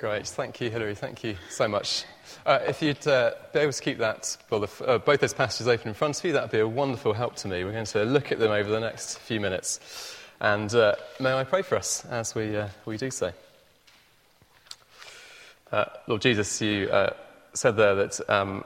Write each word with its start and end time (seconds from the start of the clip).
Great. 0.00 0.26
Thank 0.26 0.62
you, 0.62 0.70
Hilary. 0.70 0.94
Thank 0.94 1.22
you 1.24 1.36
so 1.50 1.68
much. 1.68 2.06
Uh, 2.46 2.60
if 2.66 2.80
you'd 2.80 3.06
uh, 3.06 3.32
be 3.52 3.58
able 3.58 3.72
to 3.72 3.82
keep 3.82 3.98
that, 3.98 4.34
well, 4.48 4.60
the, 4.60 4.84
uh, 4.86 4.96
both 4.96 5.20
those 5.20 5.34
passages 5.34 5.68
open 5.68 5.88
in 5.88 5.94
front 5.94 6.18
of 6.18 6.24
you, 6.24 6.32
that 6.32 6.40
would 6.40 6.50
be 6.50 6.58
a 6.58 6.66
wonderful 6.66 7.12
help 7.12 7.36
to 7.36 7.48
me. 7.48 7.64
We're 7.64 7.72
going 7.72 7.84
to 7.84 8.04
look 8.04 8.32
at 8.32 8.38
them 8.38 8.50
over 8.50 8.70
the 8.70 8.80
next 8.80 9.18
few 9.18 9.40
minutes. 9.40 10.16
And 10.40 10.74
uh, 10.74 10.94
may 11.20 11.34
I 11.34 11.44
pray 11.44 11.60
for 11.60 11.76
us 11.76 12.06
as 12.06 12.34
we, 12.34 12.56
uh, 12.56 12.68
we 12.86 12.96
do 12.96 13.10
so. 13.10 13.30
Uh, 15.70 15.84
Lord 16.06 16.22
Jesus, 16.22 16.62
you 16.62 16.88
said 17.52 17.76
there 17.76 17.94
that 17.96 18.30
um, 18.30 18.64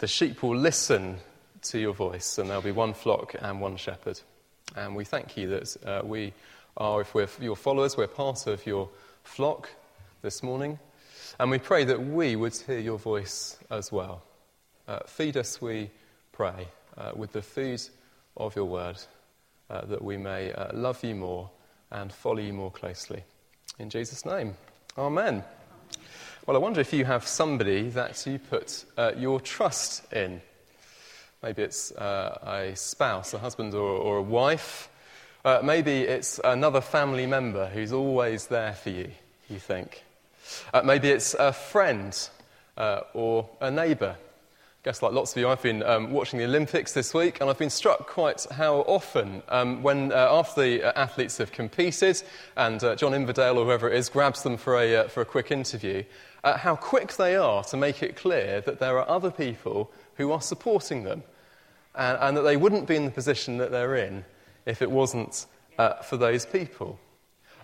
the 0.00 0.06
sheep 0.06 0.42
will 0.42 0.54
listen 0.54 1.16
to 1.62 1.78
your 1.78 1.94
voice, 1.94 2.36
and 2.36 2.50
there'll 2.50 2.60
be 2.60 2.72
one 2.72 2.92
flock 2.92 3.34
and 3.40 3.58
one 3.58 3.78
shepherd. 3.78 4.20
And 4.76 4.94
we 4.94 5.06
thank 5.06 5.38
you 5.38 5.48
that 5.48 6.06
we 6.06 6.34
are, 6.76 7.00
if 7.00 7.14
we're 7.14 7.28
your 7.40 7.56
followers, 7.56 7.96
we're 7.96 8.06
part 8.06 8.46
of 8.46 8.66
your 8.66 8.90
flock 9.22 9.70
this 10.24 10.42
morning. 10.42 10.78
And 11.38 11.50
we 11.50 11.58
pray 11.58 11.84
that 11.84 12.02
we 12.02 12.34
would 12.34 12.56
hear 12.56 12.78
your 12.78 12.96
voice 12.96 13.58
as 13.70 13.92
well. 13.92 14.22
Uh, 14.88 15.00
feed 15.06 15.36
us, 15.36 15.60
we 15.60 15.90
pray, 16.32 16.66
uh, 16.96 17.12
with 17.14 17.32
the 17.32 17.42
food 17.42 17.82
of 18.34 18.56
your 18.56 18.64
word, 18.64 18.96
uh, 19.68 19.84
that 19.84 20.02
we 20.02 20.16
may 20.16 20.50
uh, 20.50 20.72
love 20.72 21.04
you 21.04 21.14
more 21.14 21.50
and 21.90 22.10
follow 22.10 22.38
you 22.38 22.54
more 22.54 22.70
closely. 22.70 23.22
In 23.78 23.90
Jesus' 23.90 24.24
name, 24.24 24.54
Amen. 24.96 25.44
Well, 26.46 26.56
I 26.56 26.60
wonder 26.60 26.80
if 26.80 26.94
you 26.94 27.04
have 27.04 27.26
somebody 27.26 27.90
that 27.90 28.24
you 28.26 28.38
put 28.38 28.86
uh, 28.96 29.12
your 29.18 29.40
trust 29.40 30.10
in. 30.10 30.40
Maybe 31.42 31.64
it's 31.64 31.92
uh, 31.92 32.38
a 32.70 32.76
spouse, 32.76 33.34
a 33.34 33.38
husband, 33.38 33.74
or, 33.74 33.90
or 33.90 34.16
a 34.16 34.22
wife. 34.22 34.88
maybe 35.62 36.00
it's 36.00 36.40
another 36.42 36.80
family 36.80 37.26
member 37.26 37.66
who's 37.66 37.92
always 37.92 38.46
there 38.46 38.72
for 38.72 38.88
you, 38.88 39.10
you 39.50 39.58
think. 39.58 40.02
Uh, 40.72 40.82
maybe 40.82 41.08
it's 41.08 41.34
a 41.34 41.52
friend 41.52 42.28
uh, 42.76 43.00
or 43.12 43.48
a 43.60 43.70
neighbour. 43.70 44.16
I 44.18 44.88
guess, 44.88 45.00
like 45.00 45.12
lots 45.12 45.32
of 45.32 45.38
you, 45.38 45.48
I've 45.48 45.62
been 45.62 45.82
um, 45.82 46.10
watching 46.10 46.38
the 46.38 46.44
Olympics 46.44 46.92
this 46.92 47.14
week, 47.14 47.38
and 47.40 47.48
I've 47.48 47.58
been 47.58 47.70
struck 47.70 48.06
quite 48.06 48.44
how 48.50 48.80
often, 48.80 49.42
um, 49.48 49.82
when 49.82 50.12
uh, 50.12 50.28
after 50.30 50.60
the 50.60 50.82
uh, 50.82 50.92
athletes 50.94 51.38
have 51.38 51.52
competed, 51.52 52.22
and 52.56 52.84
uh, 52.84 52.94
John 52.94 53.14
Inverdale 53.14 53.56
or 53.56 53.64
whoever 53.64 53.88
it 53.88 53.96
is 53.96 54.10
grabs 54.10 54.42
them 54.42 54.58
for 54.58 54.78
a, 54.78 54.96
uh, 54.96 55.08
for 55.08 55.22
a 55.22 55.24
quick 55.24 55.50
interview, 55.50 56.04
how 56.44 56.76
quick 56.76 57.14
they 57.14 57.34
are 57.34 57.64
to 57.64 57.78
make 57.78 58.02
it 58.02 58.16
clear 58.16 58.60
that 58.60 58.78
there 58.78 58.98
are 58.98 59.08
other 59.08 59.30
people 59.30 59.90
who 60.16 60.30
are 60.30 60.42
supporting 60.42 61.04
them, 61.04 61.22
and, 61.94 62.18
and 62.20 62.36
that 62.36 62.42
they 62.42 62.58
wouldn't 62.58 62.86
be 62.86 62.96
in 62.96 63.06
the 63.06 63.10
position 63.10 63.56
that 63.56 63.70
they're 63.70 63.96
in 63.96 64.22
if 64.66 64.82
it 64.82 64.90
wasn't 64.90 65.46
for 66.04 66.18
those 66.18 66.44
people. 66.44 66.98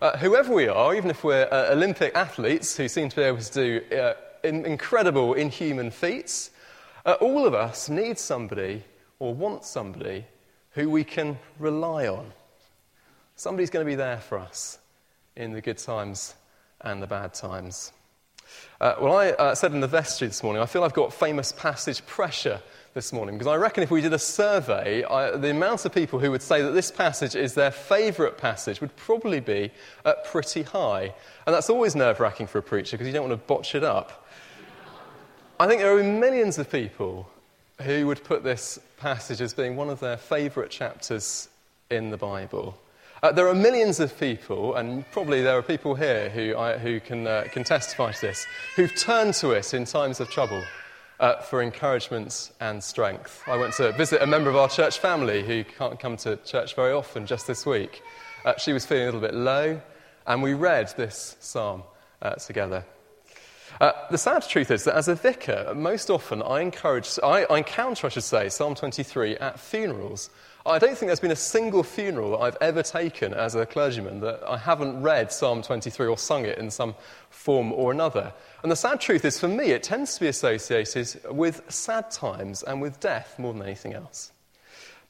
Uh, 0.01 0.17
whoever 0.17 0.55
we 0.55 0.67
are, 0.67 0.95
even 0.95 1.11
if 1.11 1.23
we're 1.23 1.47
uh, 1.53 1.67
Olympic 1.73 2.15
athletes 2.15 2.75
who 2.75 2.89
seem 2.89 3.11
to 3.11 3.17
be 3.17 3.23
able 3.23 3.37
to 3.37 3.53
do 3.53 3.95
uh, 3.95 4.15
in- 4.43 4.65
incredible, 4.65 5.35
inhuman 5.35 5.91
feats, 5.91 6.51
uh, 7.05 7.19
all 7.21 7.47
of 7.47 7.53
us 7.53 7.91
need 7.91 8.19
somebody 8.19 8.83
or 9.19 9.35
want 9.35 9.63
somebody 9.63 10.25
who 10.71 10.89
we 10.89 11.05
can 11.05 11.39
rely 11.59 12.09
on. 12.09 12.33
Somebody's 13.37 13.69
going 13.69 13.85
to 13.85 13.91
be 13.91 13.95
there 13.95 14.17
for 14.21 14.39
us 14.39 14.79
in 15.37 15.53
the 15.53 15.61
good 15.61 15.77
times 15.77 16.35
and 16.81 17.03
the 17.03 17.07
bad 17.07 17.35
times. 17.35 17.93
Uh, 18.81 18.95
well, 19.03 19.19
I 19.19 19.53
said 19.53 19.75
in 19.75 19.81
the 19.81 19.87
vestry 19.87 20.29
this 20.29 20.43
morning, 20.43 20.63
I 20.63 20.67
feel 20.67 20.83
I've 20.83 20.95
got 20.95 21.13
famous 21.13 21.53
passage 21.53 22.07
pressure 22.07 22.63
this 22.93 23.13
morning 23.13 23.39
because 23.39 23.47
I 23.47 23.57
reckon 23.57 23.83
if 23.83 23.91
we 23.91 24.01
did 24.01 24.13
a 24.13 24.19
survey, 24.19 25.05
I, 25.05 25.37
the 25.37 25.51
amount 25.51 25.85
of 25.85 25.95
people 25.95 26.19
who 26.19 26.31
would 26.33 26.43
say 26.43 26.61
that 26.63 26.73
this 26.73 26.91
passage 26.91 27.37
is 27.37 27.55
their 27.55 27.71
favourite 27.71 28.37
passage 28.37 28.81
would 28.81 28.95
probably 28.97 29.41
be 29.41 29.71
uh, 30.05 30.15
pretty 30.25 30.63
high. 30.63 31.15
And 31.47 31.55
that's 31.55 31.71
always 31.71 31.95
nerve 31.95 32.19
wracking 32.19 32.49
for 32.49 32.59
a 32.59 32.63
preacher 32.63 32.97
because 32.97 33.07
you 33.07 33.13
don't 33.13 33.29
want 33.29 33.41
to 33.41 33.47
botch 33.47 33.75
it 33.75 33.85
up. 33.85 34.27
I 35.61 35.69
think 35.69 35.81
there 35.81 35.97
are 35.97 36.03
millions 36.03 36.59
of 36.59 36.71
people 36.71 37.31
who 37.83 38.07
would 38.07 38.25
put 38.25 38.43
this 38.43 38.79
passage 38.99 39.41
as 39.41 39.55
being 39.55 39.77
one 39.77 39.89
of 39.89 40.01
their 40.01 40.17
favourite 40.17 40.71
chapters 40.71 41.49
in 41.91 42.11
the 42.11 42.17
Bible. 42.17 42.77
Uh, 43.23 43.31
there 43.31 43.47
are 43.47 43.55
millions 43.55 44.01
of 44.01 44.19
people, 44.19 44.75
and 44.77 45.09
probably 45.13 45.43
there 45.43 45.59
are 45.59 45.63
people 45.63 45.95
here 45.95 46.31
who, 46.31 46.57
I, 46.57 46.79
who 46.79 46.99
can, 47.01 47.27
uh, 47.27 47.45
can 47.53 47.65
testify 47.65 48.13
to 48.13 48.21
this, 48.21 48.47
who've 48.75 48.95
turned 48.97 49.35
to 49.35 49.51
it 49.51 49.75
in 49.75 49.85
times 49.85 50.21
of 50.21 50.31
trouble 50.31 50.63
uh, 51.21 51.37
for 51.41 51.63
encouragement 51.63 52.51
and 52.61 52.83
strength. 52.83 53.43
I 53.47 53.57
went 53.57 53.75
to 53.75 53.93
visit 53.93 54.23
a 54.23 54.27
member 54.27 54.51
of 54.51 54.57
our 54.57 54.69
church 54.69 54.99
family 54.99 55.43
who 55.43 55.63
can't 55.63 56.01
come 56.01 56.17
to 56.19 56.37
church 56.39 56.75
very 56.75 56.93
often 56.93 57.27
just 57.27 57.47
this 57.47 57.65
week. 57.65 58.03
Uh, 58.45 58.55
she 58.57 58.73
was 58.73 58.87
feeling 58.87 59.05
a 59.05 59.07
little 59.07 59.21
bit 59.21 59.35
low, 59.35 59.81
and 60.27 60.43
we 60.43 60.55
read 60.55 60.93
this 60.97 61.37
psalm 61.39 61.83
uh, 62.23 62.35
together. 62.35 62.85
Uh, 63.81 63.93
the 64.11 64.19
sad 64.19 64.43
truth 64.49 64.71
is 64.71 64.85
that 64.85 64.97
as 64.97 65.09
a 65.09 65.15
vicar, 65.15 65.73
most 65.75 66.11
often 66.11 66.43
I 66.43 66.61
encourage, 66.61 67.19
I, 67.23 67.45
I 67.45 67.59
encounter, 67.59 68.07
I 68.07 68.11
should 68.11 68.25
say, 68.25 68.49
Psalm 68.49 68.75
23 68.75 69.37
at 69.37 69.61
funerals. 69.61 70.31
I 70.67 70.79
don't 70.79 70.97
think 70.97 71.09
there's 71.09 71.21
been 71.21 71.31
a 71.31 71.37
single 71.37 71.83
funeral 71.83 72.33
that 72.33 72.39
I've 72.39 72.57
ever 72.61 72.83
taken 72.83 73.33
as 73.33 73.55
a 73.55 73.65
clergyman 73.65 74.21
that 74.21 74.43
I 74.47 74.59
haven't 74.59 75.01
read 75.01 75.33
Psalm 75.33 75.63
23 75.63 76.07
or 76.07 76.19
sung 76.19 76.45
it 76.45 76.59
in 76.59 76.71
some 76.71 76.95
form 77.31 77.73
or 77.73 77.93
another. 77.93 78.35
And 78.63 78.71
the 78.71 78.77
sad 78.77 79.01
truth 79.01 79.25
is, 79.25 79.41
for 79.41 79.49
me, 79.49 79.71
it 79.71 79.83
tends 79.83 80.15
to 80.15 80.21
be 80.21 80.29
associated 80.29 81.19
with 81.31 81.63
sad 81.73 82.11
times 82.11 82.63
and 82.63 82.83
with 82.83 83.01
death 83.01 83.39
more 83.39 83.55
than 83.55 83.63
anything 83.63 83.95
else. 83.95 84.33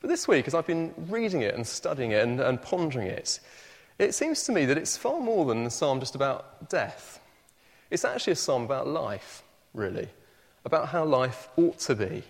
But 0.01 0.09
this 0.09 0.29
week, 0.29 0.47
as 0.47 0.55
I've 0.55 0.69
been 0.69 0.95
reading 0.97 1.43
it 1.43 1.57
and 1.57 1.67
studying 1.67 2.13
it 2.13 2.23
and, 2.23 2.41
and 2.41 2.63
pondering 2.63 3.09
it, 3.09 3.41
it 3.99 4.15
seems 4.15 4.45
to 4.45 4.53
me 4.53 4.67
that 4.67 4.79
it's 4.79 4.97
far 4.97 5.21
more 5.21 5.45
than 5.47 5.67
a 5.67 5.71
psalm 5.71 5.99
just 5.99 6.15
about 6.15 6.71
death. 6.71 7.19
It's 7.91 8.05
actually 8.05 8.35
a 8.35 8.37
psalm 8.37 8.63
about 8.63 8.87
life, 8.87 9.43
really, 9.75 10.09
about 10.65 10.89
how 10.91 11.05
life 11.05 11.49
ought 11.57 11.81
to 11.81 11.97
be. 11.97 12.23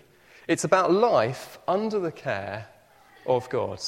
It's 0.47 0.63
about 0.63 0.91
life 0.91 1.59
under 1.67 1.99
the 1.99 2.11
care 2.11 2.67
of 3.25 3.49
God, 3.49 3.79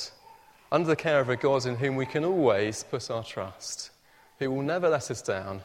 under 0.72 0.88
the 0.88 0.96
care 0.96 1.20
of 1.20 1.30
a 1.30 1.36
God 1.36 1.66
in 1.66 1.76
whom 1.76 1.96
we 1.96 2.06
can 2.06 2.26
always 2.26 2.84
put 2.84 3.10
our 3.12 3.24
trust, 3.24 3.92
who 4.40 4.52
will 4.52 4.62
never 4.62 4.90
let 4.90 5.12
us 5.12 5.22
down, 5.22 5.62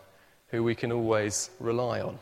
who 0.49 0.63
we 0.63 0.75
can 0.75 0.93
always 0.93 1.51
rely 1.61 2.01
on. 2.01 2.19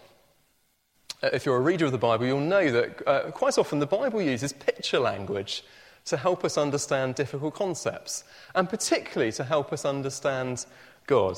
Uh, 1.23 1.31
if 1.33 1.47
you're 1.47 1.57
a 1.57 1.61
reader 1.61 1.87
of 1.87 1.93
the 1.93 1.99
Bible, 1.99 2.27
you'll 2.27 2.41
know 2.41 2.71
that 2.71 3.09
uh, 3.09 3.31
quite 3.31 3.59
often 3.59 3.79
the 3.79 3.87
Bible 3.87 4.21
uses 4.21 4.53
picture 4.53 4.99
language 4.99 5.65
to 6.05 6.17
help 6.17 6.45
us 6.45 6.57
understand 6.57 7.15
difficult 7.15 7.55
concepts, 7.55 8.25
and 8.55 8.69
particularly 8.69 9.33
to 9.33 9.45
help 9.45 9.73
us 9.73 9.85
understand 9.85 10.65
God. 11.07 11.37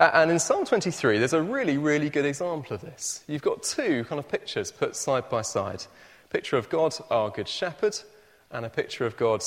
And 0.00 0.30
in 0.30 0.38
Psalm 0.38 0.64
23, 0.64 1.18
there's 1.18 1.32
a 1.32 1.42
really, 1.42 1.78
really 1.78 2.10
good 2.10 2.24
example 2.24 2.74
of 2.74 2.80
this. 2.80 3.22
You've 3.26 3.42
got 3.42 3.62
two 3.62 4.04
kind 4.04 4.18
of 4.18 4.28
pictures 4.28 4.72
put 4.72 4.96
side 4.96 5.28
by 5.28 5.42
side 5.42 5.84
picture 6.30 6.56
of 6.56 6.68
God, 6.68 6.94
our 7.10 7.30
good 7.30 7.48
shepherd, 7.48 7.98
and 8.50 8.64
a 8.64 8.70
picture 8.70 9.06
of 9.06 9.16
God, 9.16 9.44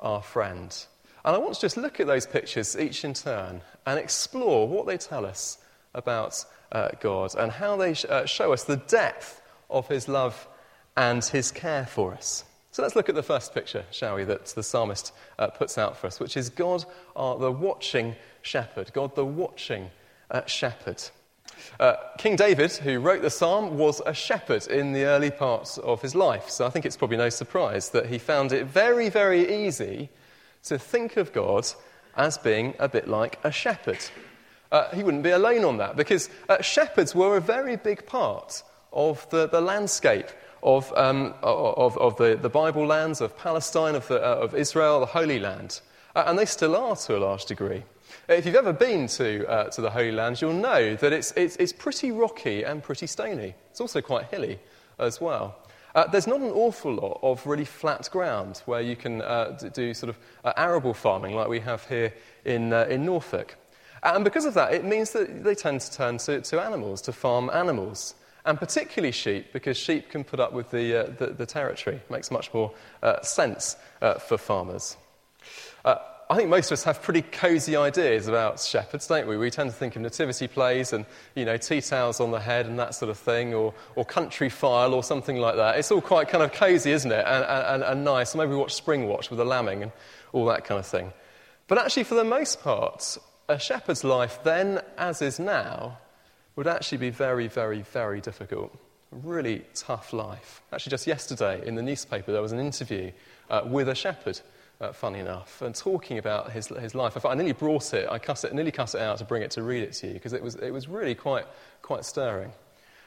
our 0.00 0.22
friend. 0.22 0.76
And 1.24 1.34
I 1.34 1.38
want 1.38 1.54
to 1.54 1.60
just 1.60 1.76
look 1.76 2.00
at 2.00 2.06
those 2.06 2.26
pictures 2.26 2.76
each 2.76 3.04
in 3.04 3.14
turn 3.14 3.62
and 3.86 3.98
explore 3.98 4.68
what 4.68 4.86
they 4.86 4.98
tell 4.98 5.24
us 5.24 5.58
about 5.94 6.44
uh, 6.72 6.88
God 7.00 7.34
and 7.36 7.50
how 7.50 7.76
they 7.76 7.94
sh- 7.94 8.04
uh, 8.08 8.26
show 8.26 8.52
us 8.52 8.64
the 8.64 8.76
depth 8.76 9.40
of 9.70 9.88
his 9.88 10.08
love 10.08 10.46
and 10.96 11.24
his 11.24 11.50
care 11.50 11.86
for 11.86 12.12
us. 12.12 12.44
So 12.72 12.82
let's 12.82 12.96
look 12.96 13.08
at 13.08 13.14
the 13.14 13.22
first 13.22 13.54
picture, 13.54 13.84
shall 13.90 14.16
we, 14.16 14.24
that 14.24 14.46
the 14.46 14.62
psalmist 14.62 15.12
uh, 15.38 15.46
puts 15.46 15.78
out 15.78 15.96
for 15.96 16.08
us, 16.08 16.18
which 16.18 16.36
is 16.36 16.50
God, 16.50 16.84
the 17.14 17.52
watching 17.52 18.16
shepherd. 18.42 18.92
God, 18.92 19.14
the 19.14 19.24
watching 19.24 19.90
uh, 20.30 20.44
shepherd. 20.46 21.02
Uh, 21.80 21.94
King 22.18 22.36
David, 22.36 22.72
who 22.72 22.98
wrote 23.00 23.22
the 23.22 23.30
psalm, 23.30 23.78
was 23.78 24.00
a 24.06 24.14
shepherd 24.14 24.66
in 24.68 24.92
the 24.92 25.04
early 25.04 25.30
parts 25.30 25.78
of 25.78 26.00
his 26.02 26.14
life. 26.14 26.48
So 26.48 26.66
I 26.66 26.70
think 26.70 26.86
it's 26.86 26.96
probably 26.96 27.16
no 27.16 27.30
surprise 27.30 27.90
that 27.90 28.06
he 28.06 28.18
found 28.18 28.52
it 28.52 28.66
very, 28.66 29.08
very 29.08 29.66
easy 29.66 30.10
to 30.64 30.78
think 30.78 31.16
of 31.16 31.32
God 31.32 31.66
as 32.16 32.38
being 32.38 32.74
a 32.78 32.88
bit 32.88 33.08
like 33.08 33.38
a 33.44 33.50
shepherd. 33.50 33.98
Uh, 34.70 34.88
he 34.90 35.02
wouldn't 35.02 35.22
be 35.22 35.30
alone 35.30 35.64
on 35.64 35.76
that 35.78 35.96
because 35.96 36.30
uh, 36.48 36.60
shepherds 36.62 37.14
were 37.14 37.36
a 37.36 37.40
very 37.40 37.76
big 37.76 38.06
part 38.06 38.62
of 38.92 39.28
the, 39.30 39.48
the 39.48 39.60
landscape 39.60 40.28
of, 40.62 40.92
um, 40.96 41.34
of, 41.42 41.96
of 41.98 42.16
the, 42.16 42.38
the, 42.40 42.48
Bible 42.48 42.86
lands, 42.86 43.20
of 43.20 43.36
Palestine, 43.36 43.94
of, 43.94 44.08
the, 44.08 44.16
uh, 44.16 44.36
of 44.36 44.54
Israel, 44.54 45.00
the 45.00 45.06
Holy 45.06 45.38
Land. 45.38 45.80
Uh, 46.16 46.24
and 46.26 46.38
they 46.38 46.46
still 46.46 46.74
are 46.74 46.96
to 46.96 47.16
a 47.16 47.18
large 47.18 47.44
degree. 47.44 47.82
If 48.28 48.46
you've 48.46 48.54
ever 48.54 48.72
been 48.72 49.06
to, 49.08 49.46
uh, 49.48 49.64
to 49.70 49.80
the 49.80 49.90
Holy 49.90 50.12
Land, 50.12 50.40
you'll 50.40 50.54
know 50.54 50.96
that 50.96 51.12
it's, 51.12 51.32
it's, 51.32 51.56
it's, 51.56 51.72
pretty 51.72 52.10
rocky 52.10 52.62
and 52.62 52.82
pretty 52.82 53.06
stony. 53.06 53.54
It's 53.70 53.80
also 53.80 54.00
quite 54.00 54.26
hilly 54.26 54.58
as 54.98 55.20
well. 55.20 55.56
Uh, 55.94 56.06
there's 56.08 56.26
not 56.26 56.40
an 56.40 56.50
awful 56.50 56.94
lot 56.94 57.20
of 57.22 57.46
really 57.46 57.64
flat 57.64 58.08
ground 58.10 58.62
where 58.66 58.80
you 58.80 58.96
can 58.96 59.22
uh, 59.22 59.56
do 59.72 59.94
sort 59.94 60.10
of 60.10 60.18
uh, 60.44 60.52
arable 60.56 60.94
farming 60.94 61.36
like 61.36 61.48
we 61.48 61.60
have 61.60 61.86
here 61.88 62.12
in, 62.44 62.72
uh, 62.72 62.86
in 62.88 63.04
Norfolk. 63.04 63.56
And 64.02 64.24
because 64.24 64.44
of 64.44 64.54
that, 64.54 64.74
it 64.74 64.84
means 64.84 65.12
that 65.12 65.44
they 65.44 65.54
tend 65.54 65.80
to 65.82 65.92
turn 65.92 66.18
to, 66.18 66.40
to 66.40 66.60
animals, 66.60 67.00
to 67.02 67.12
farm 67.12 67.48
animals. 67.52 68.14
And 68.44 68.58
particularly 68.58 69.12
sheep, 69.12 69.52
because 69.52 69.76
sheep 69.76 70.10
can 70.10 70.24
put 70.24 70.40
up 70.40 70.52
with 70.52 70.70
the, 70.70 71.04
uh, 71.04 71.10
the, 71.18 71.26
the, 71.28 71.46
territory. 71.46 71.96
It 71.96 72.10
makes 72.10 72.30
much 72.30 72.52
more 72.52 72.72
sense 73.22 73.76
for 74.00 74.36
farmers. 74.36 74.98
I 76.30 76.36
think 76.36 76.48
most 76.48 76.70
of 76.70 76.72
us 76.72 76.84
have 76.84 77.02
pretty 77.02 77.20
cosy 77.20 77.76
ideas 77.76 78.28
about 78.28 78.58
shepherds, 78.58 79.06
don't 79.06 79.28
we? 79.28 79.36
We 79.36 79.50
tend 79.50 79.70
to 79.70 79.76
think 79.76 79.94
of 79.94 80.02
nativity 80.02 80.48
plays 80.48 80.94
and, 80.94 81.04
you 81.34 81.44
know, 81.44 81.58
tea 81.58 81.82
towels 81.82 82.18
on 82.18 82.30
the 82.30 82.40
head 82.40 82.66
and 82.66 82.78
that 82.78 82.94
sort 82.94 83.10
of 83.10 83.18
thing, 83.18 83.52
or, 83.52 83.74
or 83.94 84.06
Countryfile 84.06 84.92
or 84.94 85.02
something 85.02 85.36
like 85.36 85.56
that. 85.56 85.78
It's 85.78 85.90
all 85.90 86.00
quite 86.00 86.28
kind 86.28 86.42
of 86.42 86.52
cosy, 86.52 86.92
isn't 86.92 87.12
it? 87.12 87.24
And, 87.26 87.44
and, 87.44 87.82
and 87.82 88.04
nice. 88.04 88.34
maybe 88.34 88.50
we 88.50 88.56
watch 88.56 88.82
Springwatch 88.82 89.28
with 89.28 89.38
the 89.38 89.44
lambing 89.44 89.82
and 89.82 89.92
all 90.32 90.46
that 90.46 90.64
kind 90.64 90.78
of 90.78 90.86
thing. 90.86 91.12
But 91.68 91.78
actually, 91.78 92.04
for 92.04 92.14
the 92.14 92.24
most 92.24 92.62
part, 92.62 93.18
a 93.48 93.58
shepherd's 93.58 94.02
life 94.02 94.42
then, 94.44 94.80
as 94.96 95.20
is 95.20 95.38
now, 95.38 95.98
would 96.56 96.66
actually 96.66 96.98
be 96.98 97.10
very, 97.10 97.48
very, 97.48 97.82
very 97.82 98.20
difficult. 98.22 98.74
A 99.12 99.16
really 99.16 99.64
tough 99.74 100.12
life. 100.12 100.62
Actually, 100.72 100.90
just 100.90 101.06
yesterday 101.06 101.66
in 101.66 101.74
the 101.74 101.82
newspaper, 101.82 102.32
there 102.32 102.42
was 102.42 102.52
an 102.52 102.60
interview 102.60 103.12
uh, 103.50 103.62
with 103.66 103.88
a 103.88 103.94
shepherd 103.94 104.40
uh, 104.80 104.92
funny 104.92 105.20
enough, 105.20 105.62
and 105.62 105.74
talking 105.74 106.18
about 106.18 106.52
his, 106.52 106.68
his 106.68 106.94
life. 106.94 107.24
I, 107.24 107.30
I 107.30 107.34
nearly 107.34 107.52
brought 107.52 107.94
it, 107.94 108.08
I 108.10 108.18
cut 108.18 108.44
it, 108.44 108.52
nearly 108.52 108.72
cut 108.72 108.94
it 108.94 109.00
out 109.00 109.18
to 109.18 109.24
bring 109.24 109.42
it 109.42 109.50
to 109.52 109.62
read 109.62 109.82
it 109.82 109.92
to 109.94 110.08
you 110.08 110.14
because 110.14 110.32
it 110.32 110.42
was, 110.42 110.56
it 110.56 110.70
was 110.70 110.88
really 110.88 111.14
quite, 111.14 111.46
quite 111.82 112.04
stirring. 112.04 112.52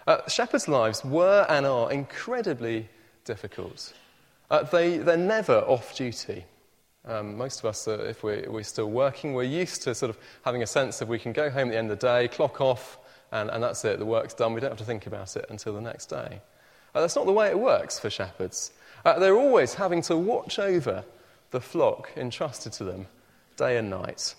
Uh, 0.06 0.28
shepherds' 0.28 0.68
lives 0.68 1.04
were 1.04 1.46
and 1.50 1.66
are 1.66 1.92
incredibly 1.92 2.88
difficult. 3.26 3.94
Uh, 4.50 4.64
they, 4.64 4.98
they're 4.98 5.18
never 5.18 5.58
off 5.60 5.96
duty. 5.96 6.46
Um, 7.06 7.38
most 7.38 7.60
of 7.60 7.66
us, 7.66 7.88
uh, 7.88 8.06
if 8.08 8.24
we're, 8.24 8.50
we're, 8.50 8.64
still 8.64 8.90
working, 8.90 9.34
we're 9.34 9.44
used 9.44 9.84
to 9.84 9.96
sort 9.96 10.10
of 10.10 10.18
having 10.44 10.64
a 10.64 10.68
sense 10.68 11.02
of 11.02 11.10
we 11.10 11.20
can 11.20 11.34
go 11.34 11.50
home 11.50 11.70
at 11.70 11.72
the 11.72 11.78
end 11.78 11.92
of 11.92 12.00
the 12.00 12.08
day, 12.08 12.28
clock 12.28 12.62
off, 12.62 12.98
and, 13.32 13.50
and 13.50 13.62
that's 13.62 13.84
it, 13.86 14.00
the 14.00 14.06
work's 14.06 14.34
done. 14.34 14.54
We 14.54 14.62
don't 14.62 14.72
have 14.72 14.78
to 14.80 14.86
think 14.86 15.08
about 15.08 15.36
it 15.36 15.46
until 15.50 15.74
the 15.74 15.82
next 15.82 16.08
day. 16.08 16.42
Uh, 16.96 17.02
that's 17.02 17.16
not 17.16 17.26
the 17.26 17.34
way 17.34 17.48
it 17.48 17.60
works 17.60 18.00
for 18.00 18.10
shepherds. 18.10 18.72
Uh, 19.06 19.20
they're 19.20 19.36
always 19.36 19.74
having 19.74 20.02
to 20.04 20.18
watch 20.18 20.60
over 20.60 21.04
the 21.52 21.62
flock 21.62 22.12
entrusted 22.16 22.74
to 22.74 22.84
them 22.84 23.08
day 23.56 23.78
and 23.78 23.90
night. 23.90 24.36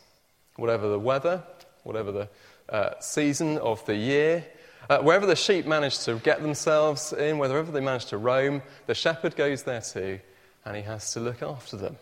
Whatever 0.56 0.88
the 0.88 0.98
weather, 0.98 1.42
whatever 1.84 2.12
the 2.12 2.28
uh, 2.68 2.98
season 3.00 3.58
of 3.58 3.84
the 3.86 3.96
year, 3.96 4.44
uh, 4.90 4.98
wherever 4.98 5.26
the 5.26 5.36
sheep 5.36 5.66
manage 5.66 5.98
to 6.00 6.16
get 6.16 6.42
themselves 6.42 7.12
in, 7.12 7.38
wherever 7.38 7.70
they 7.70 7.80
manage 7.80 8.06
to 8.06 8.18
roam, 8.18 8.62
the 8.86 8.94
shepherd 8.94 9.36
goes 9.36 9.64
there 9.64 9.80
too, 9.80 10.20
and 10.64 10.76
he 10.76 10.82
has 10.82 11.12
to 11.12 11.20
look 11.20 11.42
after 11.42 11.76
them. 11.76 11.96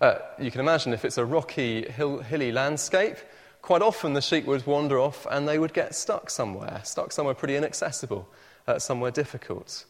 Uh, 0.00 0.16
you 0.38 0.50
can 0.50 0.60
imagine 0.60 0.92
if 0.92 1.04
it's 1.04 1.18
a 1.18 1.24
rocky, 1.24 1.88
hill, 1.90 2.18
hilly 2.18 2.52
landscape, 2.52 3.16
quite 3.62 3.82
often 3.82 4.12
the 4.12 4.22
sheep 4.22 4.44
would 4.44 4.64
wander 4.66 4.98
off 4.98 5.26
and 5.30 5.48
they 5.48 5.58
would 5.58 5.72
get 5.74 5.94
stuck 5.94 6.30
somewhere, 6.30 6.80
stuck 6.84 7.10
somewhere 7.10 7.34
pretty 7.34 7.56
inaccessible, 7.56 8.28
uh, 8.68 8.78
somewhere 8.78 9.10
difficult. 9.10 9.84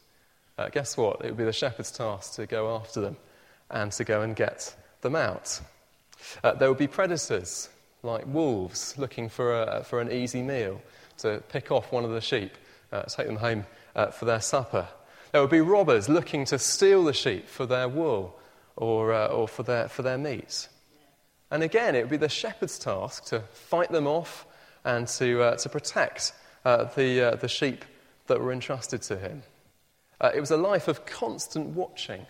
Uh, 0.56 0.68
guess 0.70 0.96
what? 0.96 1.20
It 1.22 1.26
would 1.26 1.36
be 1.36 1.44
the 1.44 1.52
shepherd's 1.52 1.90
task 1.90 2.34
to 2.34 2.46
go 2.46 2.74
after 2.74 3.02
them 3.02 3.18
and 3.70 3.92
to 3.92 4.04
go 4.04 4.22
and 4.22 4.36
get 4.36 4.74
them 5.00 5.16
out. 5.16 5.60
Uh, 6.42 6.52
there 6.54 6.68
would 6.68 6.78
be 6.78 6.86
predators 6.86 7.68
like 8.02 8.24
wolves 8.26 8.94
looking 8.98 9.28
for, 9.28 9.62
a, 9.62 9.84
for 9.84 10.00
an 10.00 10.10
easy 10.10 10.42
meal 10.42 10.80
to 11.18 11.42
pick 11.48 11.70
off 11.70 11.92
one 11.92 12.04
of 12.04 12.10
the 12.10 12.20
sheep, 12.20 12.52
uh, 12.92 13.02
take 13.02 13.26
them 13.26 13.36
home 13.36 13.64
uh, 13.94 14.08
for 14.08 14.24
their 14.24 14.40
supper. 14.40 14.88
There 15.32 15.40
would 15.40 15.50
be 15.50 15.60
robbers 15.60 16.08
looking 16.08 16.44
to 16.46 16.58
steal 16.58 17.04
the 17.04 17.12
sheep 17.12 17.48
for 17.48 17.66
their 17.66 17.88
wool 17.88 18.38
or, 18.76 19.12
uh, 19.12 19.26
or 19.26 19.48
for, 19.48 19.62
their, 19.62 19.88
for 19.88 20.02
their 20.02 20.19
meat. 20.19 20.69
And 21.50 21.62
again, 21.62 21.94
it 21.94 22.02
would 22.02 22.10
be 22.10 22.16
the 22.16 22.28
shepherd's 22.28 22.78
task 22.78 23.26
to 23.26 23.40
fight 23.40 23.90
them 23.90 24.06
off 24.06 24.46
and 24.84 25.08
to, 25.08 25.42
uh, 25.42 25.56
to 25.56 25.69
protect 25.69 26.32
uh, 26.64 26.84
the, 26.96 27.38
the 27.40 27.48
sheep 27.48 27.84
that 28.26 28.40
were 28.40 28.52
entrusted 28.52 29.02
to 29.02 29.16
him. 29.16 29.42
it 30.34 30.40
was 30.40 30.50
a 30.50 30.56
life 30.56 30.88
of 30.88 31.06
constant 31.06 31.69
watching 31.69 32.26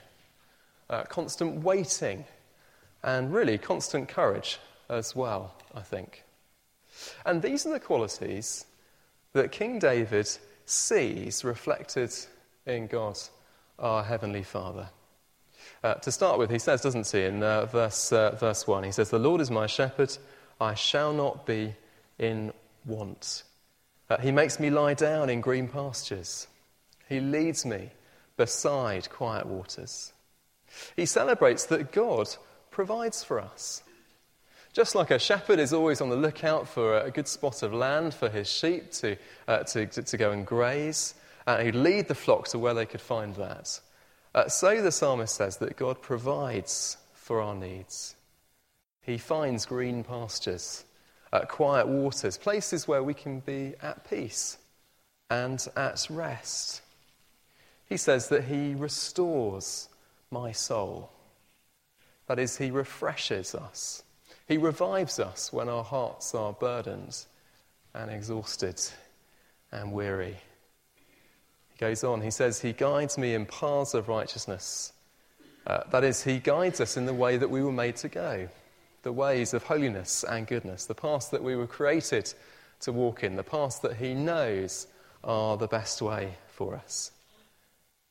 uh, 0.91 1.03
constant 1.05 1.63
waiting, 1.63 2.25
and 3.03 3.33
really 3.33 3.59
constant 3.59 4.09
courage 4.09 4.59
as 4.89 5.15
well, 5.15 5.55
I 5.75 5.81
think. 5.81 6.25
And 7.25 7.43
these 7.43 7.67
are 7.67 7.73
the 7.73 7.81
qualities 7.81 8.67
that 9.33 9.53
King 9.53 9.79
David 9.79 10.29
sees 10.65 11.45
reflected 11.45 12.13
in 12.67 12.87
God, 12.87 13.19
our 13.79 14.03
Heavenly 14.03 14.43
Father. 14.43 14.89
Uh, 15.83 15.95
to 15.95 16.11
start 16.11 16.39
with, 16.39 16.51
he 16.51 16.59
says, 16.59 16.81
doesn't 16.81 17.07
he, 17.07 17.23
in 17.23 17.43
uh, 17.43 17.67
verse, 17.67 18.13
uh, 18.13 18.35
verse 18.37 18.67
1, 18.67 18.85
he 18.85 18.93
says, 18.93 19.11
The 19.11 19.19
Lord 19.19 19.41
is 19.41 19.51
my 19.51 19.67
shepherd, 19.67 20.17
I 20.61 20.75
shall 20.75 21.13
not 21.13 21.47
be 21.47 21.75
in 22.19 22.53
want. 22.85 23.43
Uh, 24.09 24.19
he 24.19 24.31
makes 24.31 24.59
me 24.59 24.71
lie 24.71 24.95
down 24.95 25.29
in 25.29 25.41
green 25.41 25.69
pastures. 25.69 26.47
He 27.09 27.21
leads 27.21 27.67
me 27.67 27.91
beside 28.37 29.11
quiet 29.11 29.47
waters. 29.47 30.13
He 30.97 31.07
celebrates 31.07 31.67
that 31.67 31.93
God 31.93 32.29
provides 32.71 33.25
for 33.25 33.41
us. 33.41 33.83
Just 34.73 34.95
like 34.95 35.11
a 35.11 35.19
shepherd 35.19 35.59
is 35.59 35.73
always 35.73 36.03
on 36.03 36.11
the 36.11 36.17
lookout 36.17 36.69
for 36.69 36.99
a 36.99 37.11
good 37.11 37.27
spot 37.27 37.63
of 37.63 37.73
land 37.73 38.13
for 38.13 38.29
his 38.29 38.47
sheep 38.47 38.91
to, 38.93 39.17
uh, 39.49 39.63
to, 39.63 39.87
to, 39.87 40.17
go 40.19 40.33
and 40.33 40.47
graze, 40.47 41.15
and 41.47 41.65
he'd 41.65 41.75
lead 41.75 42.09
the 42.09 42.15
flock 42.15 42.49
to 42.49 42.59
where 42.59 42.75
they 42.75 42.85
could 42.85 43.01
find 43.01 43.35
that. 43.37 43.81
Uh, 44.35 44.49
so 44.49 44.83
the 44.83 44.93
psalmist 44.93 45.35
says 45.35 45.57
that 45.57 45.79
God 45.79 46.03
provides 46.03 46.99
for 47.15 47.41
our 47.41 47.55
needs. 47.55 48.17
He 49.01 49.17
finds 49.17 49.65
green 49.65 50.05
pastures, 50.05 50.85
uh, 51.33 51.47
quiet 51.47 51.89
waters, 51.89 52.37
places 52.37 52.87
where 52.87 53.03
we 53.03 53.15
can 53.15 53.41
be 53.41 53.75
at 53.81 54.09
peace 54.11 54.59
and 55.31 55.67
at 55.75 56.07
rest. 56.11 56.83
He 57.89 57.97
says 57.97 58.29
that 58.29 58.45
he 58.45 58.75
restores 58.75 59.89
my 60.31 60.53
soul. 60.53 61.11
That 62.27 62.39
is, 62.39 62.59
He 62.59 62.71
refreshes 62.71 63.55
us. 63.55 64.03
He 64.47 64.59
revives 64.59 65.19
us 65.19 65.53
when 65.53 65.69
our 65.69 65.85
hearts 65.85 66.35
are 66.35 66.53
burdened 66.53 67.17
and 67.95 68.11
exhausted 68.11 68.81
and 69.73 69.93
weary. 69.93 70.37
He 71.73 71.79
goes 71.79 72.05
on, 72.05 72.21
he 72.21 72.31
says, 72.31 72.61
He 72.61 72.73
guides 72.73 73.19
me 73.19 73.35
in 73.35 73.47
paths 73.47 73.95
of 73.95 74.09
righteousness. 74.09 74.93
Uh, 75.67 75.81
that 75.91 76.05
is, 76.05 76.23
He 76.23 76.39
guides 76.39 76.81
us 76.81 76.97
in 76.97 77.07
the 77.07 77.15
way 77.15 77.37
that 77.37 77.51
we 77.51 77.63
were 77.63 77.73
made 77.73 77.97
to 77.97 78.09
go, 78.09 78.49
the 79.03 79.13
ways 79.13 79.53
of 79.53 79.65
holiness 79.65 80.25
and 80.25 80.47
goodness, 80.47 80.87
the 80.87 80.95
paths 80.95 81.29
that 81.29 81.43
we 81.43 81.57
were 81.57 81.67
created 81.67 82.33
to 82.81 82.93
walk 82.93 83.25
in, 83.25 83.37
the 83.37 83.43
paths 83.43 83.81
that 83.81 83.97
He 83.97 84.15
knows 84.15 84.87
are 85.25 85.57
the 85.57 85.67
best 85.67 86.01
way 86.01 86.37
for 86.49 86.77
us. 86.77 87.11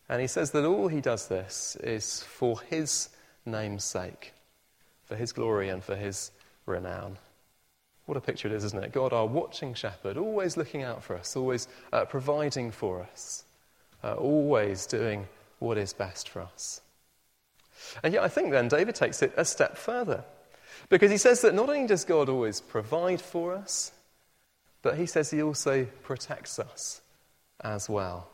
And 0.08 0.22
he 0.22 0.28
says 0.28 0.52
that 0.52 0.66
all 0.66 0.88
he 0.88 1.02
does 1.02 1.28
this 1.28 1.76
is 1.78 2.24
for 2.24 2.60
his 2.62 3.10
name's 3.46 3.84
sake, 3.84 4.34
for 5.06 5.16
his 5.16 5.32
glory 5.32 5.70
and 5.70 5.84
for 5.84 5.96
his 5.96 6.32
renown. 6.66 7.18
What 8.06 8.18
a 8.18 8.22
picture 8.22 8.48
it 8.48 8.54
is, 8.54 8.64
isn't 8.64 8.84
it? 8.84 8.92
God, 8.92 9.14
our 9.14 9.26
watching 9.26 9.74
shepherd, 9.74 10.18
always 10.18 10.58
looking 10.58 10.84
out 10.84 11.04
for 11.04 11.16
us, 11.16 11.36
always 11.36 11.68
uh, 11.92 12.06
providing 12.06 12.72
for 12.72 13.02
us, 13.02 13.44
uh, 14.04 14.14
always 14.14 14.86
doing 14.86 15.28
what 15.58 15.78
is 15.78 15.94
best 15.94 16.30
for 16.30 16.42
us. 16.42 16.82
And 18.04 18.14
yet, 18.14 18.24
I 18.24 18.28
think 18.28 18.52
then 18.52 18.68
David 18.68 18.96
takes 18.96 19.22
it 19.24 19.34
a 19.38 19.46
step 19.46 19.78
further 19.78 20.24
because 20.90 21.10
he 21.10 21.18
says 21.18 21.42
that 21.42 21.56
not 21.56 21.70
only 21.70 21.88
does 21.88 22.06
God 22.06 22.30
always 22.30 22.62
provide 22.62 23.22
for 23.22 23.56
us, 23.56 23.92
but 24.84 24.98
he 24.98 25.08
says 25.08 25.32
he 25.32 25.42
also 25.42 25.86
protects 26.04 26.60
us 26.60 27.02
as 27.62 27.90
well. 27.90 28.28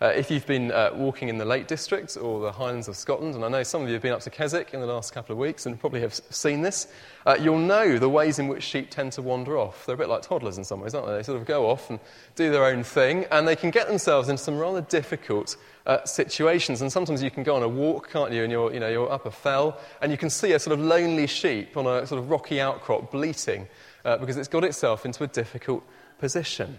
Uh, 0.00 0.06
if 0.06 0.30
you've 0.30 0.46
been 0.46 0.70
uh, 0.72 0.90
walking 0.94 1.28
in 1.28 1.38
the 1.38 1.44
Lake 1.44 1.66
District 1.66 2.16
or 2.16 2.40
the 2.40 2.52
Highlands 2.52 2.88
of 2.88 2.96
Scotland, 2.96 3.34
and 3.34 3.44
I 3.44 3.48
know 3.48 3.62
some 3.62 3.82
of 3.82 3.88
you 3.88 3.94
have 3.94 4.02
been 4.02 4.12
up 4.12 4.20
to 4.20 4.30
Keswick 4.30 4.74
in 4.74 4.80
the 4.80 4.86
last 4.86 5.12
couple 5.14 5.32
of 5.32 5.38
weeks 5.38 5.66
and 5.66 5.78
probably 5.78 6.00
have 6.00 6.14
seen 6.14 6.62
this, 6.62 6.88
uh, 7.24 7.36
you'll 7.40 7.58
know 7.58 7.98
the 7.98 8.08
ways 8.08 8.38
in 8.38 8.48
which 8.48 8.62
sheep 8.62 8.90
tend 8.90 9.12
to 9.12 9.22
wander 9.22 9.58
off. 9.58 9.86
They're 9.86 9.94
a 9.94 9.98
bit 9.98 10.08
like 10.08 10.22
toddlers 10.22 10.58
in 10.58 10.64
some 10.64 10.80
ways, 10.80 10.94
aren't 10.94 11.06
they? 11.06 11.14
They 11.14 11.22
sort 11.22 11.40
of 11.40 11.46
go 11.46 11.70
off 11.70 11.90
and 11.90 11.98
do 12.34 12.50
their 12.50 12.64
own 12.64 12.82
thing, 12.82 13.24
and 13.30 13.48
they 13.48 13.56
can 13.56 13.70
get 13.70 13.88
themselves 13.88 14.28
into 14.28 14.42
some 14.42 14.58
rather 14.58 14.82
difficult 14.82 15.56
uh, 15.86 16.04
situations. 16.04 16.82
And 16.82 16.92
sometimes 16.92 17.22
you 17.22 17.30
can 17.30 17.42
go 17.42 17.56
on 17.56 17.62
a 17.62 17.68
walk, 17.68 18.10
can't 18.10 18.32
you, 18.32 18.42
and 18.42 18.52
you're, 18.52 18.72
you 18.72 18.80
know, 18.80 18.88
you're 18.88 19.10
up 19.10 19.26
a 19.26 19.30
fell, 19.30 19.78
and 20.02 20.12
you 20.12 20.18
can 20.18 20.30
see 20.30 20.52
a 20.52 20.58
sort 20.58 20.78
of 20.78 20.84
lonely 20.84 21.26
sheep 21.26 21.76
on 21.76 21.86
a 21.86 22.06
sort 22.06 22.18
of 22.18 22.30
rocky 22.30 22.60
outcrop 22.60 23.10
bleating 23.10 23.66
uh, 24.04 24.16
because 24.18 24.36
it's 24.36 24.48
got 24.48 24.64
itself 24.64 25.06
into 25.06 25.24
a 25.24 25.26
difficult 25.26 25.82
position. 26.18 26.78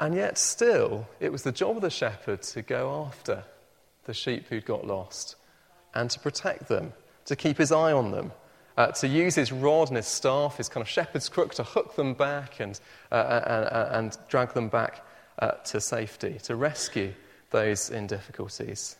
And 0.00 0.14
yet, 0.14 0.38
still, 0.38 1.08
it 1.18 1.32
was 1.32 1.42
the 1.42 1.52
job 1.52 1.76
of 1.76 1.82
the 1.82 1.90
shepherd 1.90 2.42
to 2.42 2.62
go 2.62 3.04
after 3.06 3.44
the 4.04 4.14
sheep 4.14 4.46
who'd 4.48 4.64
got 4.64 4.86
lost 4.86 5.36
and 5.94 6.08
to 6.10 6.20
protect 6.20 6.68
them, 6.68 6.92
to 7.26 7.34
keep 7.34 7.58
his 7.58 7.72
eye 7.72 7.92
on 7.92 8.12
them, 8.12 8.32
uh, 8.76 8.92
to 8.92 9.08
use 9.08 9.34
his 9.34 9.50
rod 9.50 9.88
and 9.88 9.96
his 9.96 10.06
staff, 10.06 10.56
his 10.56 10.68
kind 10.68 10.82
of 10.82 10.88
shepherd's 10.88 11.28
crook, 11.28 11.52
to 11.54 11.64
hook 11.64 11.96
them 11.96 12.14
back 12.14 12.60
and, 12.60 12.78
uh, 13.10 13.40
and, 13.44 14.06
and, 14.06 14.18
drag 14.28 14.52
them 14.54 14.68
back 14.68 15.04
uh, 15.40 15.50
to 15.64 15.80
safety, 15.80 16.38
to 16.44 16.54
rescue 16.54 17.12
those 17.50 17.90
in 17.90 18.06
difficulties. 18.06 18.96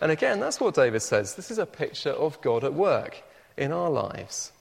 And 0.00 0.10
again, 0.10 0.40
that's 0.40 0.60
what 0.60 0.74
David 0.74 1.02
says. 1.02 1.34
This 1.34 1.50
is 1.50 1.58
a 1.58 1.66
picture 1.66 2.12
of 2.12 2.40
God 2.40 2.64
at 2.64 2.72
work 2.72 3.22
in 3.58 3.70
our 3.70 3.90
lives. 3.90 4.52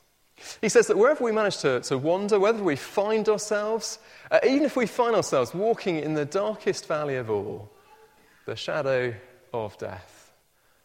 He 0.62 0.70
says 0.70 0.88
that 0.88 0.98
wherever 0.98 1.24
we 1.24 1.32
manage 1.32 1.58
to, 1.60 1.82
to 1.82 1.98
wander, 1.98 2.40
whether 2.40 2.64
we 2.64 2.76
find 2.76 3.28
ourselves, 3.30 4.00
uh, 4.30 4.40
even 4.44 4.64
if 4.64 4.76
we 4.76 4.86
find 4.86 5.16
ourselves 5.16 5.54
walking 5.54 5.98
in 5.98 6.14
the 6.14 6.26
darkest 6.26 6.88
valley 6.88 7.16
of 7.16 7.30
all, 7.30 7.72
the 8.46 8.56
shadow 8.56 9.14
of 9.54 9.78
death, 9.78 10.34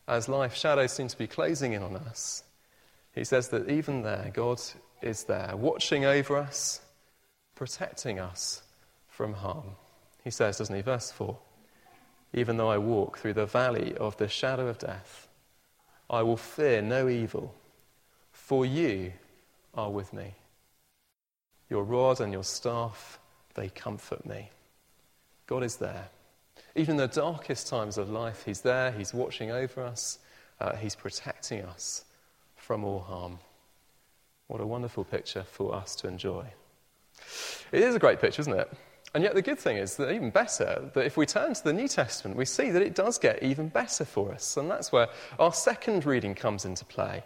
as 0.09 0.29
life 0.29 0.55
shadows 0.55 0.93
seem 0.93 1.09
to 1.09 1.19
be 1.19 1.27
closing 1.27 1.73
in 1.73 1.83
on 1.83 1.97
us, 1.97 2.45
he 3.13 3.25
says 3.25 3.49
that 3.49 3.69
even 3.71 4.03
there, 4.03 4.31
God 4.33 4.61
is 5.03 5.25
there, 5.25 5.53
watching 5.57 6.05
over 6.05 6.37
us, 6.37 6.81
protecting 7.55 8.19
us 8.19 8.63
from 9.09 9.33
harm. 9.33 9.71
He 10.23 10.31
says, 10.31 10.59
doesn't 10.59 10.75
he? 10.75 10.83
Verse 10.83 11.11
4 11.13 11.37
Even 12.35 12.57
though 12.57 12.69
I 12.69 12.79
walk 12.79 13.19
through 13.19 13.35
the 13.35 13.47
valley 13.47 13.97
of 13.97 14.17
the 14.19 14.29
shadow 14.29 14.69
of 14.69 14.79
death, 14.79 15.29
I 16.11 16.23
will 16.23 16.37
fear 16.37 16.83
no 16.83 17.09
evil, 17.09 17.55
for 18.33 18.67
you 18.67 19.13
are 19.77 19.91
with 19.91 20.13
me. 20.13 20.35
Your 21.69 21.85
rod 21.85 22.21
and 22.21 22.33
your 22.33 22.45
staff, 22.45 23.19
they 23.55 23.69
comfort 23.69 24.25
me. 24.25 24.51
God 25.47 25.63
is 25.63 25.77
there. 25.77 26.09
Even 26.75 26.93
in 26.93 26.97
the 26.99 27.09
darkest 27.09 27.67
times 27.67 27.99
of 27.99 28.11
life, 28.11 28.43
He's 28.45 28.61
there, 28.61 28.93
He's 28.93 29.13
watching 29.13 29.51
over 29.51 29.83
us, 29.83 30.19
uh, 30.61 30.77
He's 30.77 30.95
protecting 30.95 31.63
us 31.65 32.05
from 32.57 32.85
all 32.85 33.01
harm. 33.01 33.39
What 34.49 34.61
a 34.61 34.67
wonderful 34.67 35.05
picture 35.05 35.43
for 35.43 35.75
us 35.75 35.97
to 35.97 36.09
enjoy. 36.09 36.47
It 37.73 37.83
is 37.83 37.95
a 37.95 37.99
great 37.99 38.21
picture, 38.21 38.41
isn't 38.43 38.53
it? 38.53 38.73
And 39.15 39.25
yet, 39.25 39.35
the 39.35 39.43
good 39.43 39.59
thing 39.59 39.79
is 39.79 39.97
that 39.97 40.13
even 40.13 40.31
better, 40.31 40.91
that 40.93 41.07
if 41.07 41.17
we 41.17 41.25
turn 41.25 41.55
to 41.55 41.65
the 41.65 41.73
New 41.73 41.89
Testament, 41.89 42.37
we 42.37 42.45
see 42.45 42.71
that 42.71 42.83
it 42.83 42.95
does 42.95 43.19
get 43.19 43.43
even 43.43 43.69
better 43.69 44.05
for 44.05 44.33
us. 44.33 44.57
And 44.57 44.71
that's 44.71 44.93
where 44.93 45.09
our 45.39 45.55
second 45.55 46.05
reading 46.05 46.35
comes 46.35 46.65
into 46.65 46.85
play. 46.85 47.25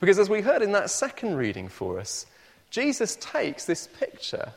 Because 0.00 0.18
as 0.18 0.30
we 0.30 0.40
heard 0.42 0.62
in 0.62 0.72
that 0.72 0.90
second 0.90 1.36
reading 1.36 1.68
for 1.68 1.98
us, 1.98 2.26
Jesus 2.70 3.16
takes 3.16 3.64
this 3.64 3.86
picture 3.86 4.52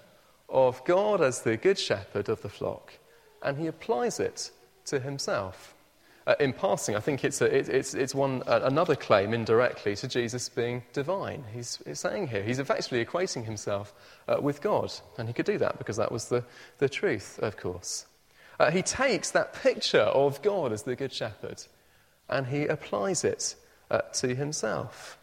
of 0.47 0.83
God 0.85 1.21
as 1.21 1.41
the 1.41 1.57
good 1.57 1.77
shepherd 1.77 2.29
of 2.29 2.41
the 2.41 2.49
flock 2.49 2.93
and 3.41 3.57
he 3.57 3.67
applies 3.67 4.19
it 4.19 4.51
to 4.85 4.99
himself. 4.99 5.75
Uh, 6.27 6.35
in 6.39 6.53
passing, 6.53 6.95
I 6.95 6.99
think 6.99 7.23
it's, 7.23 7.41
a, 7.41 7.45
it, 7.45 7.69
it's, 7.69 7.93
it's 7.93 8.13
one, 8.13 8.43
uh, 8.45 8.59
another 8.63 8.95
claim 8.95 9.33
indirectly 9.33 9.95
to 9.95 10.07
Jesus 10.07 10.47
being 10.47 10.83
divine. 10.93 11.43
He's, 11.53 11.79
saying 11.93 12.27
here, 12.27 12.43
he's 12.43 12.59
effectively 12.59 13.03
equating 13.03 13.45
himself 13.45 13.93
uh, 14.27 14.37
with 14.39 14.61
God. 14.61 14.91
And 15.17 15.27
he 15.27 15.33
could 15.33 15.47
do 15.47 15.57
that 15.57 15.79
because 15.79 15.97
that 15.97 16.11
was 16.11 16.25
the, 16.25 16.43
the 16.77 16.89
truth, 16.89 17.39
of 17.39 17.57
course. 17.57 18.05
Uh, 18.59 18.69
he 18.69 18.83
takes 18.83 19.31
that 19.31 19.53
picture 19.53 20.01
of 20.01 20.41
God 20.41 20.71
as 20.71 20.83
the 20.83 20.95
Good 20.95 21.13
Shepherd 21.13 21.63
and 22.29 22.45
he 22.45 22.67
applies 22.67 23.23
it 23.23 23.55
uh, 23.89 24.01
to 24.13 24.35
himself. 24.35 25.17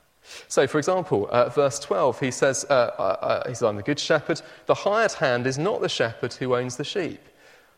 So, 0.48 0.66
for 0.66 0.78
example, 0.78 1.28
uh, 1.30 1.48
verse 1.50 1.78
12, 1.78 2.20
he 2.20 2.30
says, 2.30 2.62
he 2.62 2.68
says, 2.68 3.62
I'm 3.62 3.76
the 3.76 3.82
Good 3.84 4.00
Shepherd. 4.00 4.42
The 4.66 4.74
hired 4.74 5.12
hand 5.12 5.46
is 5.46 5.56
not 5.56 5.80
the 5.80 5.88
shepherd 5.88 6.34
who 6.34 6.56
owns 6.56 6.76
the 6.76 6.84
sheep. 6.84 7.20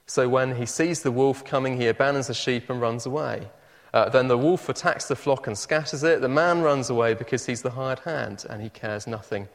So 0.07 0.28
when 0.28 0.57
he 0.57 0.64
sees 0.64 1.02
the 1.02 1.12
wolf 1.12 1.45
coming, 1.45 1.78
he 1.78 1.87
abandons 1.87 2.28
the 2.28 2.35
sheep 2.35 2.71
and 2.71 2.80
runs 2.80 3.04
away. 3.04 3.49
Uh, 3.92 4.09
then 4.09 4.28
the 4.28 4.38
wolf 4.38 4.68
attacks 4.68 5.07
the 5.07 5.16
flock 5.16 5.47
and 5.47 5.57
scatters 5.57 6.02
it. 6.02 6.23
The 6.23 6.28
man 6.28 6.62
runs 6.62 6.88
away 6.88 7.12
because 7.14 7.45
he's 7.45 7.62
the 7.62 7.71
hired 7.71 8.00
hand 8.00 8.47
and 8.49 8.62
he 8.62 8.71
cares 8.71 9.07
nothing 9.07 9.49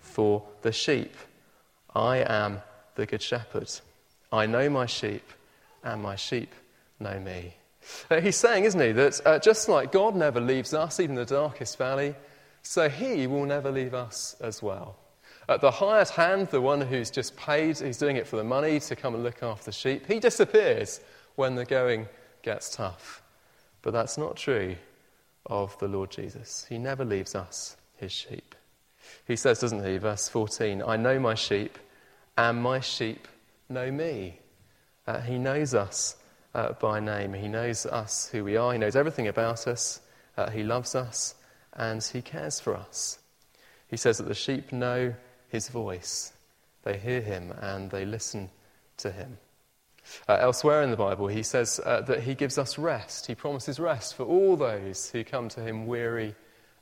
for 0.00 0.42
the 0.62 0.72
sheep. 0.72 1.14
I 1.94 2.18
am 2.18 2.62
the 2.96 3.06
good 3.06 3.22
shepherd. 3.22 3.70
I 4.32 4.46
know 4.46 4.68
my 4.68 4.86
sheep, 4.86 5.28
and 5.82 6.02
my 6.02 6.16
sheep 6.16 6.54
know 6.98 7.18
me. 7.18 7.54
Uh, 8.10 8.20
he's 8.20 8.36
saying, 8.36 8.64
isn't 8.64 8.80
he, 8.80 8.92
that 8.92 9.20
uh, 9.26 9.38
just 9.38 9.68
like 9.68 9.92
God 9.92 10.14
never 10.14 10.40
leaves 10.40 10.74
us, 10.74 11.00
even 11.00 11.14
the 11.14 11.24
darkest 11.24 11.78
valley, 11.78 12.14
so 12.62 12.88
he 12.88 13.26
will 13.26 13.46
never 13.46 13.70
leave 13.70 13.94
us 13.94 14.36
as 14.40 14.62
well. 14.62 14.96
Uh, 15.48 15.56
the 15.56 15.70
hired 15.70 16.08
hand, 16.10 16.48
the 16.48 16.60
one 16.60 16.80
who's 16.80 17.10
just 17.10 17.36
paid, 17.36 17.78
he's 17.78 17.98
doing 17.98 18.16
it 18.16 18.26
for 18.26 18.36
the 18.36 18.44
money 18.44 18.78
to 18.78 18.94
come 18.94 19.14
and 19.14 19.24
look 19.24 19.42
after 19.42 19.66
the 19.66 19.72
sheep, 19.72 20.06
he 20.06 20.20
disappears 20.20 21.00
when 21.36 21.54
the 21.54 21.64
going 21.64 22.08
gets 22.42 22.74
tough. 22.74 23.22
But 23.82 23.92
that's 23.92 24.18
not 24.18 24.36
true 24.36 24.76
of 25.46 25.76
the 25.78 25.88
Lord 25.88 26.10
Jesus. 26.10 26.66
He 26.68 26.78
never 26.78 27.04
leaves 27.04 27.34
us, 27.34 27.76
his 27.96 28.12
sheep. 28.12 28.54
He 29.26 29.36
says, 29.36 29.60
doesn't 29.60 29.84
he, 29.84 29.98
verse 29.98 30.28
14, 30.28 30.82
I 30.86 30.96
know 30.96 31.18
my 31.18 31.34
sheep, 31.34 31.78
and 32.36 32.62
my 32.62 32.80
sheep 32.80 33.26
know 33.68 33.90
me. 33.90 34.38
Uh, 35.06 35.20
he 35.20 35.38
knows 35.38 35.74
us 35.74 36.16
uh, 36.54 36.72
by 36.74 37.00
name. 37.00 37.34
He 37.34 37.48
knows 37.48 37.86
us, 37.86 38.28
who 38.30 38.44
we 38.44 38.56
are. 38.56 38.72
He 38.72 38.78
knows 38.78 38.96
everything 38.96 39.28
about 39.28 39.66
us. 39.66 40.00
Uh, 40.36 40.50
he 40.50 40.62
loves 40.62 40.94
us, 40.94 41.34
and 41.72 42.02
he 42.02 42.22
cares 42.22 42.60
for 42.60 42.76
us. 42.76 43.18
He 43.88 43.96
says 43.96 44.18
that 44.18 44.28
the 44.28 44.34
sheep 44.34 44.72
know 44.72 45.14
his 45.48 45.68
voice. 45.68 46.32
They 46.84 46.96
hear 46.96 47.20
him 47.20 47.52
and 47.60 47.90
they 47.90 48.04
listen 48.04 48.50
to 48.98 49.10
him. 49.10 49.38
Uh, 50.28 50.38
elsewhere 50.40 50.82
in 50.82 50.90
the 50.90 50.96
Bible, 50.96 51.28
he 51.28 51.42
says 51.42 51.80
uh, 51.84 52.00
that 52.02 52.22
he 52.22 52.34
gives 52.34 52.56
us 52.56 52.78
rest. 52.78 53.26
He 53.26 53.34
promises 53.34 53.78
rest 53.78 54.16
for 54.16 54.24
all 54.24 54.56
those 54.56 55.10
who 55.10 55.24
come 55.24 55.48
to 55.50 55.60
him 55.60 55.86
weary 55.86 56.34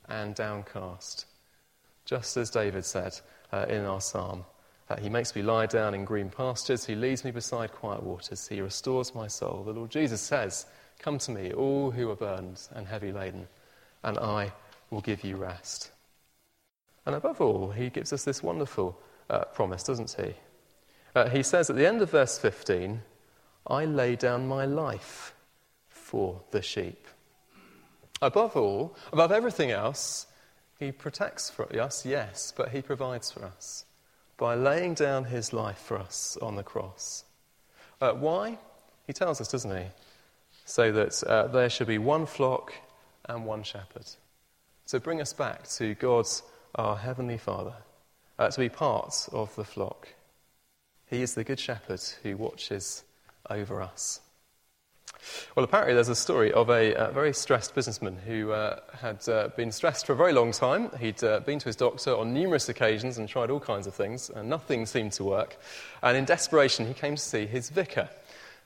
and 0.08 0.34
downcast. 0.34 1.26
Just 2.04 2.36
as 2.36 2.50
David 2.50 2.84
said 2.84 3.18
uh, 3.52 3.66
in 3.68 3.84
our 3.84 4.00
psalm, 4.00 4.44
he 4.96 5.10
makes 5.10 5.36
me 5.36 5.42
lie 5.42 5.66
down 5.66 5.94
in 5.94 6.04
green 6.06 6.30
pastures. 6.30 6.86
He 6.86 6.94
leads 6.94 7.24
me 7.24 7.30
beside 7.30 7.72
quiet 7.72 8.02
waters. 8.02 8.48
He 8.48 8.62
restores 8.62 9.14
my 9.14 9.26
soul. 9.26 9.62
The 9.64 9.72
Lord 9.72 9.90
Jesus 9.90 10.20
says, 10.20 10.64
Come 10.98 11.18
to 11.18 11.30
me, 11.30 11.52
all 11.52 11.90
who 11.90 12.10
are 12.10 12.16
burdened 12.16 12.60
and 12.74 12.86
heavy 12.86 13.12
laden, 13.12 13.48
and 14.02 14.18
I 14.18 14.52
will 14.90 15.02
give 15.02 15.24
you 15.24 15.36
rest. 15.36 15.90
And 17.04 17.14
above 17.14 17.40
all, 17.40 17.70
he 17.70 17.90
gives 17.90 18.12
us 18.12 18.24
this 18.24 18.42
wonderful 18.42 18.98
uh, 19.28 19.44
promise, 19.44 19.82
doesn't 19.82 20.16
he? 20.18 20.34
Uh, 21.14 21.28
he 21.28 21.42
says 21.42 21.68
at 21.68 21.76
the 21.76 21.86
end 21.86 22.00
of 22.00 22.10
verse 22.10 22.38
15, 22.38 23.02
I 23.66 23.84
lay 23.84 24.16
down 24.16 24.48
my 24.48 24.64
life 24.64 25.34
for 25.88 26.40
the 26.50 26.62
sheep. 26.62 27.06
Above 28.22 28.56
all, 28.56 28.96
above 29.12 29.32
everything 29.32 29.70
else, 29.70 30.26
he 30.78 30.92
protects 30.92 31.50
for 31.50 31.70
us, 31.78 32.06
yes, 32.06 32.52
but 32.56 32.70
he 32.70 32.80
provides 32.80 33.30
for 33.30 33.44
us 33.44 33.84
by 34.38 34.54
laying 34.54 34.94
down 34.94 35.24
his 35.24 35.52
life 35.52 35.78
for 35.78 35.98
us 35.98 36.38
on 36.40 36.56
the 36.56 36.62
cross. 36.62 37.24
Uh, 38.00 38.12
why? 38.12 38.58
He 39.06 39.12
tells 39.12 39.40
us, 39.40 39.48
doesn't 39.48 39.76
he? 39.76 39.86
So 40.64 40.92
that 40.92 41.22
uh, 41.24 41.48
there 41.48 41.68
should 41.68 41.88
be 41.88 41.98
one 41.98 42.24
flock 42.24 42.72
and 43.28 43.44
one 43.44 43.64
shepherd. 43.64 44.06
So 44.86 44.98
bring 44.98 45.20
us 45.20 45.32
back 45.32 45.68
to 45.70 45.94
God's 45.94 46.42
our 46.74 46.96
Heavenly 46.96 47.38
Father, 47.38 47.74
uh, 48.38 48.48
to 48.50 48.60
be 48.60 48.68
part 48.68 49.28
of 49.32 49.54
the 49.56 49.64
flock. 49.64 50.08
He 51.06 51.22
is 51.22 51.34
the 51.34 51.44
Good 51.44 51.58
Shepherd 51.58 52.00
who 52.22 52.36
watches 52.36 53.02
over 53.50 53.82
us. 53.82 54.20
Well, 55.54 55.64
apparently, 55.64 55.94
there's 55.94 56.08
a 56.08 56.14
story 56.14 56.52
of 56.52 56.70
a 56.70 56.94
uh, 56.94 57.10
very 57.10 57.32
stressed 57.32 57.74
businessman 57.74 58.16
who 58.16 58.52
uh, 58.52 58.80
had 58.92 59.28
uh, 59.28 59.48
been 59.56 59.72
stressed 59.72 60.06
for 60.06 60.12
a 60.12 60.16
very 60.16 60.32
long 60.32 60.52
time. 60.52 60.90
He'd 60.98 61.22
uh, 61.24 61.40
been 61.40 61.58
to 61.58 61.66
his 61.66 61.76
doctor 61.76 62.16
on 62.16 62.32
numerous 62.32 62.68
occasions 62.68 63.18
and 63.18 63.28
tried 63.28 63.50
all 63.50 63.60
kinds 63.60 63.86
of 63.86 63.94
things, 63.94 64.30
and 64.30 64.48
nothing 64.48 64.86
seemed 64.86 65.12
to 65.12 65.24
work. 65.24 65.58
And 66.02 66.16
in 66.16 66.24
desperation, 66.24 66.86
he 66.86 66.94
came 66.94 67.16
to 67.16 67.22
see 67.22 67.46
his 67.46 67.70
vicar. 67.70 68.08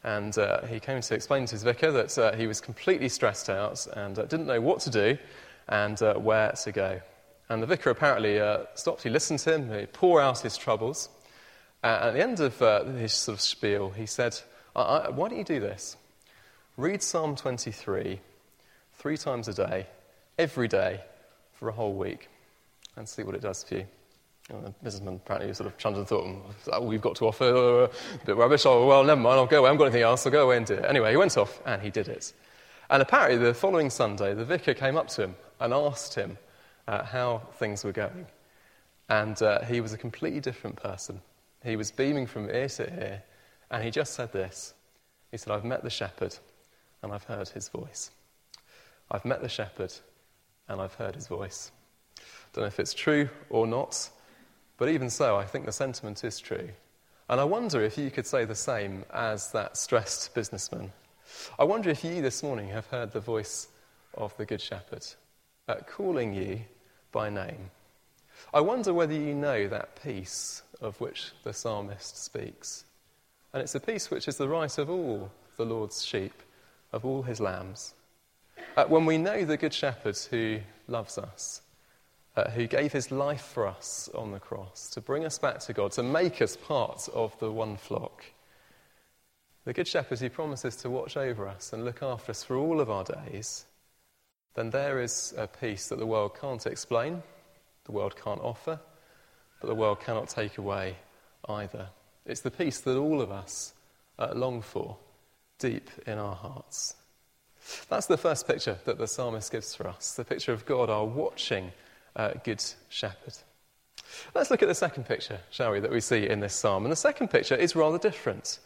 And 0.04 0.36
uh, 0.36 0.66
he 0.66 0.80
came 0.80 1.00
to 1.00 1.14
explain 1.14 1.46
to 1.46 1.52
his 1.52 1.62
vicar 1.62 1.92
that 1.92 2.18
uh, 2.18 2.34
he 2.34 2.46
was 2.46 2.60
completely 2.60 3.08
stressed 3.08 3.48
out 3.48 3.86
and 3.94 4.16
didn't 4.16 4.46
know 4.46 4.60
what 4.60 4.80
to 4.80 4.90
do 4.90 5.16
and 5.68 5.98
where 6.00 6.50
to 6.50 6.72
go. 6.72 7.00
And 7.48 7.62
the 7.62 7.66
vicar 7.66 7.90
apparently 7.90 8.40
stopped. 8.74 9.04
He 9.04 9.10
listened 9.10 9.38
to 9.40 9.54
him, 9.54 9.72
he 9.72 9.86
poured 9.86 10.22
out 10.22 10.40
his 10.40 10.56
troubles. 10.56 11.08
At 11.84 12.12
the 12.12 12.22
end 12.22 12.40
of 12.40 12.58
his 12.98 13.12
sort 13.12 13.36
of 13.36 13.40
spiel, 13.40 13.90
he 13.90 14.06
said, 14.06 14.36
Why 14.72 15.12
don't 15.14 15.36
you 15.36 15.44
do 15.44 15.60
this? 15.60 15.96
Read 16.78 17.02
Psalm 17.02 17.36
23 17.36 18.18
three 18.94 19.16
times 19.18 19.46
a 19.46 19.52
day, 19.52 19.86
every 20.38 20.68
day, 20.68 21.02
for 21.52 21.68
a 21.68 21.72
whole 21.72 21.92
week, 21.92 22.30
and 22.96 23.06
see 23.06 23.22
what 23.22 23.34
it 23.34 23.42
does 23.42 23.62
for 23.62 23.74
you. 23.74 23.86
And 24.48 24.64
the 24.64 24.70
businessman 24.82 25.16
apparently 25.16 25.52
sort 25.52 25.66
of 25.66 25.76
chunched 25.76 25.98
and 25.98 26.08
thought, 26.08 26.72
all 26.72 26.86
we've 26.86 27.02
got 27.02 27.16
to 27.16 27.26
offer? 27.26 27.84
A 27.84 27.90
bit 28.24 28.36
rubbish. 28.36 28.64
Oh, 28.64 28.86
well, 28.86 29.04
never 29.04 29.20
mind, 29.20 29.38
I'll 29.38 29.46
go 29.46 29.58
away. 29.58 29.68
I 29.68 29.72
haven't 29.72 29.78
got 29.80 29.84
anything 29.84 30.02
else. 30.02 30.24
I'll 30.24 30.32
go 30.32 30.46
away 30.46 30.56
and 30.56 30.64
do 30.64 30.74
it. 30.74 30.84
Anyway, 30.86 31.10
he 31.10 31.16
went 31.18 31.36
off 31.36 31.60
and 31.66 31.82
he 31.82 31.90
did 31.90 32.08
it. 32.08 32.32
And 32.88 33.02
apparently, 33.02 33.36
the 33.36 33.52
following 33.52 33.90
Sunday, 33.90 34.32
the 34.32 34.44
vicar 34.44 34.72
came 34.72 34.96
up 34.96 35.08
to 35.08 35.24
him 35.24 35.36
and 35.60 35.74
asked 35.74 36.14
him 36.14 36.38
uh, 36.88 37.04
how 37.04 37.42
things 37.58 37.84
were 37.84 37.92
going. 37.92 38.26
And 39.10 39.40
uh, 39.42 39.62
he 39.64 39.82
was 39.82 39.92
a 39.92 39.98
completely 39.98 40.40
different 40.40 40.76
person. 40.76 41.20
He 41.62 41.76
was 41.76 41.90
beaming 41.90 42.26
from 42.26 42.48
ear 42.48 42.68
to 42.70 42.84
ear, 42.84 43.22
and 43.70 43.84
he 43.84 43.90
just 43.90 44.14
said 44.14 44.32
this 44.32 44.72
He 45.30 45.36
said, 45.36 45.52
I've 45.52 45.64
met 45.64 45.82
the 45.82 45.90
shepherd, 45.90 46.36
and 47.02 47.12
I've 47.12 47.24
heard 47.24 47.48
his 47.48 47.68
voice. 47.68 48.10
I've 49.10 49.24
met 49.24 49.42
the 49.42 49.48
shepherd, 49.48 49.92
and 50.68 50.80
I've 50.80 50.94
heard 50.94 51.14
his 51.14 51.26
voice. 51.26 51.70
Don't 52.52 52.62
know 52.62 52.68
if 52.68 52.80
it's 52.80 52.94
true 52.94 53.28
or 53.50 53.66
not, 53.66 54.10
but 54.78 54.88
even 54.88 55.10
so, 55.10 55.36
I 55.36 55.44
think 55.44 55.66
the 55.66 55.72
sentiment 55.72 56.24
is 56.24 56.38
true. 56.38 56.70
And 57.28 57.40
I 57.40 57.44
wonder 57.44 57.82
if 57.82 57.96
you 57.96 58.10
could 58.10 58.26
say 58.26 58.44
the 58.44 58.54
same 58.54 59.04
as 59.12 59.52
that 59.52 59.76
stressed 59.76 60.34
businessman. 60.34 60.92
I 61.58 61.64
wonder 61.64 61.88
if 61.90 62.04
you 62.04 62.20
this 62.20 62.42
morning 62.42 62.68
have 62.68 62.86
heard 62.86 63.12
the 63.12 63.20
voice 63.20 63.68
of 64.14 64.36
the 64.36 64.44
Good 64.44 64.60
Shepherd 64.60 65.06
uh, 65.68 65.76
calling 65.86 66.34
you 66.34 66.60
by 67.10 67.30
name. 67.30 67.70
I 68.52 68.60
wonder 68.60 68.92
whether 68.92 69.14
you 69.14 69.34
know 69.34 69.68
that 69.68 70.02
peace 70.02 70.62
of 70.80 71.00
which 71.00 71.32
the 71.44 71.52
psalmist 71.52 72.22
speaks. 72.22 72.84
And 73.52 73.62
it's 73.62 73.74
a 73.74 73.80
peace 73.80 74.10
which 74.10 74.28
is 74.28 74.36
the 74.36 74.48
right 74.48 74.76
of 74.78 74.90
all 74.90 75.30
the 75.56 75.64
Lord's 75.64 76.04
sheep, 76.04 76.32
of 76.92 77.04
all 77.04 77.22
his 77.22 77.40
lambs. 77.40 77.94
Uh, 78.76 78.84
when 78.84 79.06
we 79.06 79.18
know 79.18 79.44
the 79.44 79.56
Good 79.56 79.74
Shepherd 79.74 80.16
who 80.30 80.60
loves 80.86 81.18
us, 81.18 81.62
uh, 82.36 82.50
who 82.50 82.66
gave 82.66 82.92
his 82.92 83.10
life 83.10 83.42
for 83.42 83.66
us 83.66 84.08
on 84.14 84.32
the 84.32 84.40
cross 84.40 84.88
to 84.90 85.00
bring 85.00 85.24
us 85.24 85.38
back 85.38 85.58
to 85.60 85.72
God, 85.72 85.92
to 85.92 86.02
make 86.02 86.40
us 86.40 86.56
part 86.56 87.08
of 87.12 87.38
the 87.38 87.50
one 87.50 87.76
flock. 87.76 88.24
The 89.64 89.72
Good 89.72 89.88
Shepherd 89.88 90.18
who 90.18 90.30
promises 90.30 90.76
to 90.76 90.90
watch 90.90 91.16
over 91.16 91.46
us 91.46 91.72
and 91.72 91.84
look 91.84 92.02
after 92.02 92.30
us 92.30 92.42
for 92.42 92.56
all 92.56 92.80
of 92.80 92.90
our 92.90 93.04
days, 93.04 93.66
then 94.54 94.70
there 94.70 95.00
is 95.00 95.34
a 95.36 95.46
peace 95.46 95.88
that 95.88 95.98
the 95.98 96.06
world 96.06 96.36
can't 96.38 96.66
explain, 96.66 97.22
the 97.84 97.92
world 97.92 98.16
can't 98.22 98.40
offer, 98.40 98.80
but 99.60 99.66
the 99.68 99.74
world 99.74 100.00
cannot 100.00 100.28
take 100.28 100.58
away 100.58 100.96
either. 101.48 101.88
It's 102.26 102.40
the 102.40 102.50
peace 102.50 102.80
that 102.80 102.96
all 102.96 103.20
of 103.20 103.30
us 103.30 103.74
uh, 104.18 104.32
long 104.34 104.62
for 104.62 104.96
deep 105.62 105.88
in 106.06 106.18
our 106.18 106.34
hearts. 106.34 106.96
That's 107.88 108.06
the 108.06 108.16
first 108.16 108.48
picture 108.48 108.78
that 108.84 108.98
the 108.98 109.06
psalmist 109.06 109.52
gives 109.52 109.74
for 109.76 109.86
us 109.86 110.14
the 110.14 110.24
picture 110.24 110.52
of 110.52 110.66
God, 110.66 110.90
our 110.90 111.06
watching 111.06 111.70
uh, 112.16 112.32
good 112.44 112.62
shepherd. 112.88 113.34
Let's 114.34 114.50
look 114.50 114.62
at 114.62 114.68
the 114.68 114.74
second 114.74 115.06
picture, 115.06 115.38
shall 115.50 115.70
we, 115.70 115.78
that 115.78 115.92
we 115.92 116.00
see 116.00 116.28
in 116.28 116.40
this 116.40 116.54
psalm. 116.54 116.84
And 116.84 116.90
the 116.90 116.96
second 116.96 117.28
picture 117.28 117.54
is 117.54 117.76
rather 117.76 117.96
different 117.96 118.58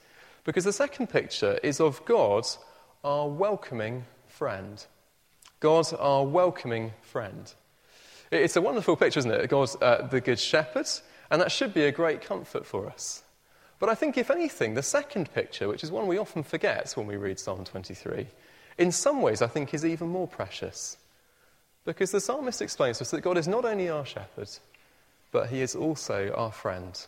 because 0.45 0.65
the 0.65 0.73
second 0.73 1.09
picture 1.09 1.59
is 1.63 1.81
of 1.81 2.03
God, 2.07 2.47
our 3.05 3.29
welcoming 3.29 4.07
friend. 4.27 4.85
God, 5.61 5.87
our 5.99 6.25
welcoming 6.25 6.93
friend. 7.03 7.53
It's 8.33 8.57
a 8.57 8.63
wonderful 8.63 8.97
picture, 8.97 9.19
isn't 9.19 9.31
it? 9.31 9.51
God, 9.51 9.71
uh, 9.83 10.07
the 10.07 10.23
good 10.23 10.39
shepherd, 10.39 10.89
and 11.31 11.43
that 11.43 11.53
should 11.53 11.75
be 11.75 11.85
a 11.85 11.93
great 11.93 12.23
comfort 12.23 12.65
for 12.65 12.89
us. 12.89 13.23
But 13.79 13.89
I 13.89 13.95
think, 13.95 14.17
if 14.17 14.31
anything, 14.31 14.75
the 14.75 14.83
second 14.83 15.33
picture, 15.35 15.69
which 15.69 15.85
is 15.85 15.91
one 15.91 16.07
we 16.07 16.19
often 16.19 16.43
forget 16.43 16.93
when 16.97 17.07
we 17.07 17.17
read 17.17 17.39
Psalm 17.39 17.65
23, 17.65 18.27
in 18.79 18.93
some 18.93 19.23
ways 19.23 19.43
I 19.43 19.47
think 19.47 19.75
is 19.75 19.85
even 19.85 20.09
more 20.09 20.29
precious. 20.29 20.97
Because 21.85 22.11
the 22.11 22.21
psalmist 22.21 22.63
explains 22.63 22.99
to 22.99 23.05
us 23.05 23.11
that 23.11 23.21
God 23.21 23.39
is 23.39 23.47
not 23.47 23.65
only 23.65 23.89
our 23.89 24.05
shepherd, 24.05 24.49
but 25.31 25.49
he 25.51 25.61
is 25.61 25.77
also 25.77 26.33
our 26.35 26.53
friend. 26.53 27.07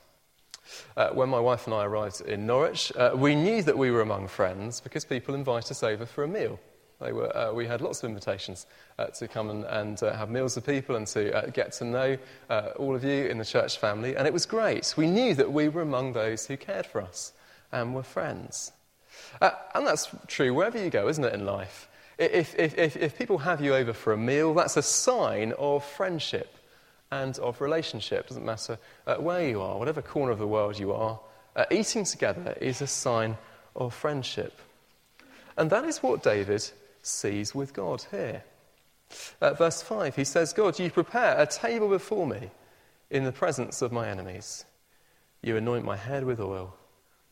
Uh, 0.97 1.11
when 1.11 1.29
my 1.29 1.41
wife 1.41 1.67
and 1.67 1.75
I 1.75 1.85
arrived 1.85 2.21
in 2.21 2.47
Norwich, 2.47 2.93
uh, 2.97 3.13
we 3.15 3.35
knew 3.35 3.63
that 3.63 3.79
we 3.79 3.91
were 3.91 4.03
among 4.03 4.29
friends 4.29 4.81
because 4.81 5.05
people 5.05 5.35
invite 5.35 5.71
us 5.71 5.83
over 5.83 6.05
for 6.05 6.25
a 6.25 6.29
meal. 6.29 6.61
Were, 7.01 7.37
uh, 7.37 7.53
we 7.53 7.67
had 7.67 7.81
lots 7.81 8.03
of 8.03 8.09
invitations 8.09 8.67
uh, 8.99 9.07
to 9.07 9.29
come 9.29 9.51
and, 9.51 9.65
and 9.65 10.03
uh, 10.03 10.17
have 10.17 10.31
meals 10.31 10.57
with 10.57 10.67
people 10.67 10.97
and 10.97 11.07
to 11.09 11.33
uh, 11.33 11.47
get 11.51 11.73
to 11.75 11.85
know 11.85 12.19
all 12.77 12.95
of 12.95 13.05
you 13.05 13.27
in 13.27 13.39
the 13.39 13.45
church 13.45 13.79
family, 13.79 14.17
and 14.17 14.27
it 14.27 14.33
was 14.33 14.47
great. 14.47 14.95
We 14.97 15.07
knew 15.07 15.35
that 15.35 15.53
we 15.53 15.69
were 15.69 15.83
among 15.83 16.13
those 16.13 16.47
who 16.47 16.57
cared 16.57 16.87
for 16.87 17.01
us 17.01 17.33
and 17.71 17.95
were 17.95 18.03
friends. 18.03 18.73
and 19.41 19.87
that's 19.87 20.09
true 20.27 20.53
wherever 20.53 20.83
you 20.83 20.91
go, 20.91 21.09
isn't 21.09 21.25
it, 21.25 21.35
in 21.35 21.47
life? 21.47 21.89
If, 22.19 22.59
if, 22.59 22.77
if, 22.77 22.97
if 22.97 23.17
people 23.17 23.39
have 23.39 23.61
you 23.61 23.75
over 23.77 23.93
for 23.93 24.13
a 24.13 24.17
meal, 24.17 24.53
that's 24.53 24.77
a 24.77 24.83
sign 24.83 25.53
of 25.57 25.85
friendship 25.85 26.59
and 27.13 27.39
of 27.39 27.61
relationship. 27.61 28.25
It 28.25 28.29
Doesn't 28.29 28.45
matter 28.45 28.79
uh, 29.07 29.17
where 29.17 29.49
you 29.49 29.63
are, 29.63 29.79
whatever 29.79 30.03
corner 30.03 30.33
of 30.33 30.39
the 30.39 30.47
world 30.47 30.79
you 30.79 30.93
are, 30.93 31.21
uh, 31.55 31.65
eating 31.71 32.05
together 32.05 32.57
is 32.61 32.83
a 32.83 32.87
sign 32.89 33.37
of 33.77 33.95
friendship. 33.95 34.61
And 35.57 35.71
that 35.71 35.85
is 35.85 36.03
what 36.03 36.23
David 36.23 36.69
sees 37.09 37.55
with 37.55 37.73
God 37.73 38.05
here. 38.11 38.43
At 39.41 39.59
verse 39.59 39.83
5, 39.83 40.17
he 40.17 40.25
says, 40.25 40.53
God, 40.53 40.79
you 40.79 40.91
prepare 40.91 41.39
a 41.39 41.47
table 41.47 41.89
before 41.89 42.27
me 42.27 42.51
in 43.11 43.25
the 43.25 43.33
presence 43.33 43.81
of 43.83 43.93
my 43.93 44.09
enemies. 44.09 44.65
You 45.43 45.57
anoint 45.57 45.85
my 45.85 45.97
head 45.97 46.25
with 46.25 46.41
oil, 46.41 46.77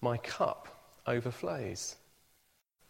my 0.00 0.16
cup 0.16 0.68
overflows. 1.06 1.97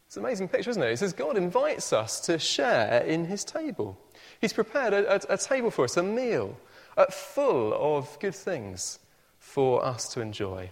It's 0.07 0.17
an 0.17 0.25
amazing 0.25 0.49
picture, 0.49 0.71
isn't 0.71 0.83
it? 0.83 0.93
It 0.93 0.99
says 0.99 1.13
God 1.13 1.37
invites 1.37 1.93
us 1.93 2.21
to 2.21 2.39
share 2.39 3.03
in 3.03 3.25
his 3.25 3.45
table. 3.45 3.99
He's 4.41 4.53
prepared 4.53 4.93
a, 4.93 5.15
a, 5.15 5.35
a 5.35 5.39
table 5.39 5.71
for 5.71 5.85
us, 5.85 5.97
a 5.97 6.03
meal, 6.03 6.57
uh, 6.97 7.07
full 7.07 7.75
of 7.75 8.17
good 8.21 8.35
things 8.35 9.01
for 9.39 9.85
us 9.85 10.09
to 10.11 10.21
enjoy. 10.21 10.71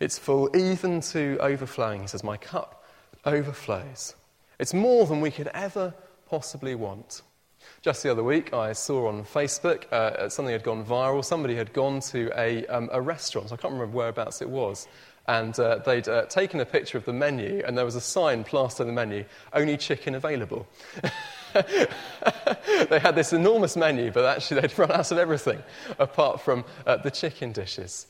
It's 0.00 0.18
full 0.18 0.54
even 0.54 1.00
to 1.00 1.38
overflowing. 1.40 2.02
He 2.02 2.06
says, 2.08 2.24
My 2.24 2.36
cup 2.36 2.84
overflows. 3.24 4.14
It's 4.58 4.74
more 4.74 5.06
than 5.06 5.20
we 5.20 5.30
could 5.30 5.48
ever 5.48 5.94
possibly 6.28 6.74
want. 6.74 7.22
Just 7.80 8.02
the 8.02 8.10
other 8.10 8.22
week, 8.22 8.52
I 8.52 8.72
saw 8.72 9.08
on 9.08 9.24
Facebook 9.24 9.90
uh, 9.92 10.28
something 10.28 10.52
had 10.52 10.62
gone 10.62 10.84
viral. 10.84 11.24
Somebody 11.24 11.56
had 11.56 11.72
gone 11.72 12.00
to 12.00 12.30
a, 12.36 12.66
um, 12.66 12.90
a 12.92 13.00
restaurant. 13.00 13.52
I 13.52 13.56
can't 13.56 13.72
remember 13.72 13.96
whereabouts 13.96 14.42
it 14.42 14.50
was 14.50 14.86
and 15.26 15.58
uh, 15.58 15.78
they'd 15.78 16.08
uh, 16.08 16.26
taken 16.26 16.60
a 16.60 16.66
picture 16.66 16.98
of 16.98 17.04
the 17.04 17.12
menu, 17.12 17.62
and 17.66 17.76
there 17.78 17.84
was 17.84 17.94
a 17.94 18.00
sign 18.00 18.44
plastered 18.44 18.86
on 18.86 18.88
the 18.88 18.92
menu 18.92 19.24
only 19.52 19.76
chicken 19.76 20.14
available. 20.14 20.66
they 21.54 22.98
had 22.98 23.14
this 23.14 23.32
enormous 23.32 23.76
menu, 23.76 24.10
but 24.10 24.24
actually 24.24 24.60
they'd 24.60 24.78
run 24.78 24.92
out 24.92 25.10
of 25.10 25.18
everything 25.18 25.62
apart 25.98 26.40
from 26.40 26.64
uh, 26.86 26.96
the 26.98 27.10
chicken 27.10 27.52
dishes. 27.52 28.06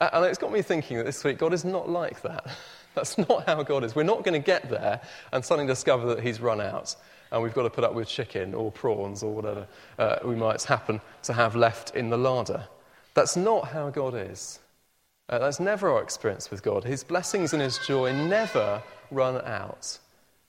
and 0.00 0.24
it's 0.24 0.38
got 0.38 0.52
me 0.52 0.62
thinking 0.62 0.96
that 0.96 1.06
this 1.06 1.22
week 1.22 1.38
God 1.38 1.52
is 1.52 1.64
not 1.64 1.88
like 1.88 2.22
that. 2.22 2.46
That's 2.96 3.16
not 3.18 3.46
how 3.46 3.62
God 3.62 3.84
is. 3.84 3.94
We're 3.94 4.02
not 4.02 4.24
going 4.24 4.40
to 4.40 4.44
get 4.44 4.68
there 4.68 5.00
and 5.32 5.44
suddenly 5.44 5.70
discover 5.70 6.14
that 6.14 6.24
He's 6.24 6.40
run 6.40 6.60
out 6.60 6.96
and 7.30 7.42
we've 7.42 7.54
got 7.54 7.62
to 7.62 7.70
put 7.70 7.84
up 7.84 7.94
with 7.94 8.08
chicken 8.08 8.54
or 8.54 8.70
prawns 8.70 9.22
or 9.22 9.34
whatever 9.34 9.66
uh, 9.98 10.16
we 10.24 10.34
might 10.34 10.62
happen 10.62 11.00
to 11.24 11.32
have 11.32 11.56
left 11.56 11.94
in 11.94 12.10
the 12.10 12.16
larder. 12.16 12.66
That's 13.14 13.36
not 13.36 13.68
how 13.68 13.90
God 13.90 14.14
is. 14.14 14.60
Uh, 15.28 15.38
that's 15.38 15.60
never 15.60 15.90
our 15.90 16.02
experience 16.02 16.50
with 16.50 16.62
God. 16.62 16.84
His 16.84 17.02
blessings 17.02 17.52
and 17.52 17.60
His 17.60 17.78
joy 17.78 18.12
never 18.12 18.82
run 19.10 19.36
out. 19.44 19.98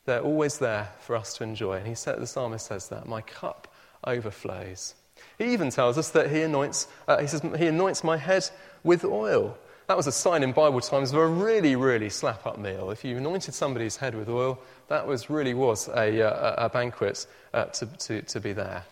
They're 0.05 0.21
always 0.21 0.59
there 0.59 0.89
for 1.01 1.15
us 1.15 1.33
to 1.35 1.43
enjoy. 1.43 1.73
And 1.73 1.87
he 1.87 1.95
said, 1.95 2.19
the 2.19 2.27
psalmist 2.27 2.67
says 2.67 2.87
that, 2.89 3.07
My 3.07 3.21
cup 3.21 3.67
overflows. 4.05 4.95
He 5.37 5.51
even 5.51 5.69
tells 5.69 5.97
us 5.97 6.11
that 6.11 6.29
he 6.31 6.43
anoints, 6.43 6.87
uh, 7.07 7.19
he 7.19 7.27
says, 7.27 7.41
he 7.57 7.67
anoints 7.67 8.03
my 8.03 8.17
head 8.17 8.49
with 8.83 9.03
oil. 9.03 9.57
That 9.87 9.95
was 9.95 10.07
a 10.07 10.11
sign 10.11 10.43
in 10.43 10.51
Bible 10.51 10.81
times 10.81 11.11
of 11.11 11.17
a 11.17 11.25
really, 11.25 11.77
really 11.77 12.09
slap 12.09 12.45
up 12.45 12.57
meal. 12.57 12.91
If 12.91 13.05
you 13.05 13.15
anointed 13.15 13.53
somebody's 13.53 13.95
head 13.95 14.15
with 14.15 14.27
oil, 14.27 14.59
that 14.89 15.07
was 15.07 15.29
really 15.29 15.53
was 15.53 15.87
a, 15.87 16.21
uh, 16.21 16.65
a 16.65 16.69
banquet 16.69 17.25
uh, 17.53 17.65
to, 17.65 17.85
to, 17.85 18.21
to 18.21 18.39
be 18.41 18.51
there. 18.51 18.83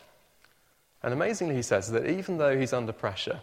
And 1.03 1.13
amazingly, 1.13 1.55
he 1.55 1.61
says 1.61 1.91
that 1.91 2.07
even 2.07 2.37
though 2.37 2.57
he's 2.57 2.71
under 2.71 2.93
pressure, 2.93 3.41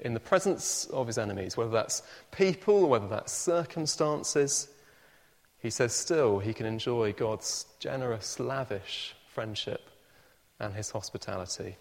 in 0.00 0.12
the 0.12 0.20
presence 0.20 0.86
of 0.86 1.06
his 1.06 1.18
enemies, 1.18 1.56
whether 1.56 1.70
that's 1.70 2.02
people, 2.32 2.88
whether 2.88 3.08
that's 3.08 3.32
circumstances, 3.32 4.68
he 5.60 5.70
says 5.70 5.92
still 5.92 6.40
he 6.40 6.52
can 6.52 6.66
enjoy 6.66 7.12
God's 7.12 7.66
generous, 7.78 8.40
lavish 8.40 9.14
friendship 9.32 9.88
and 10.58 10.74
his 10.74 10.90
hospitality 10.90 11.76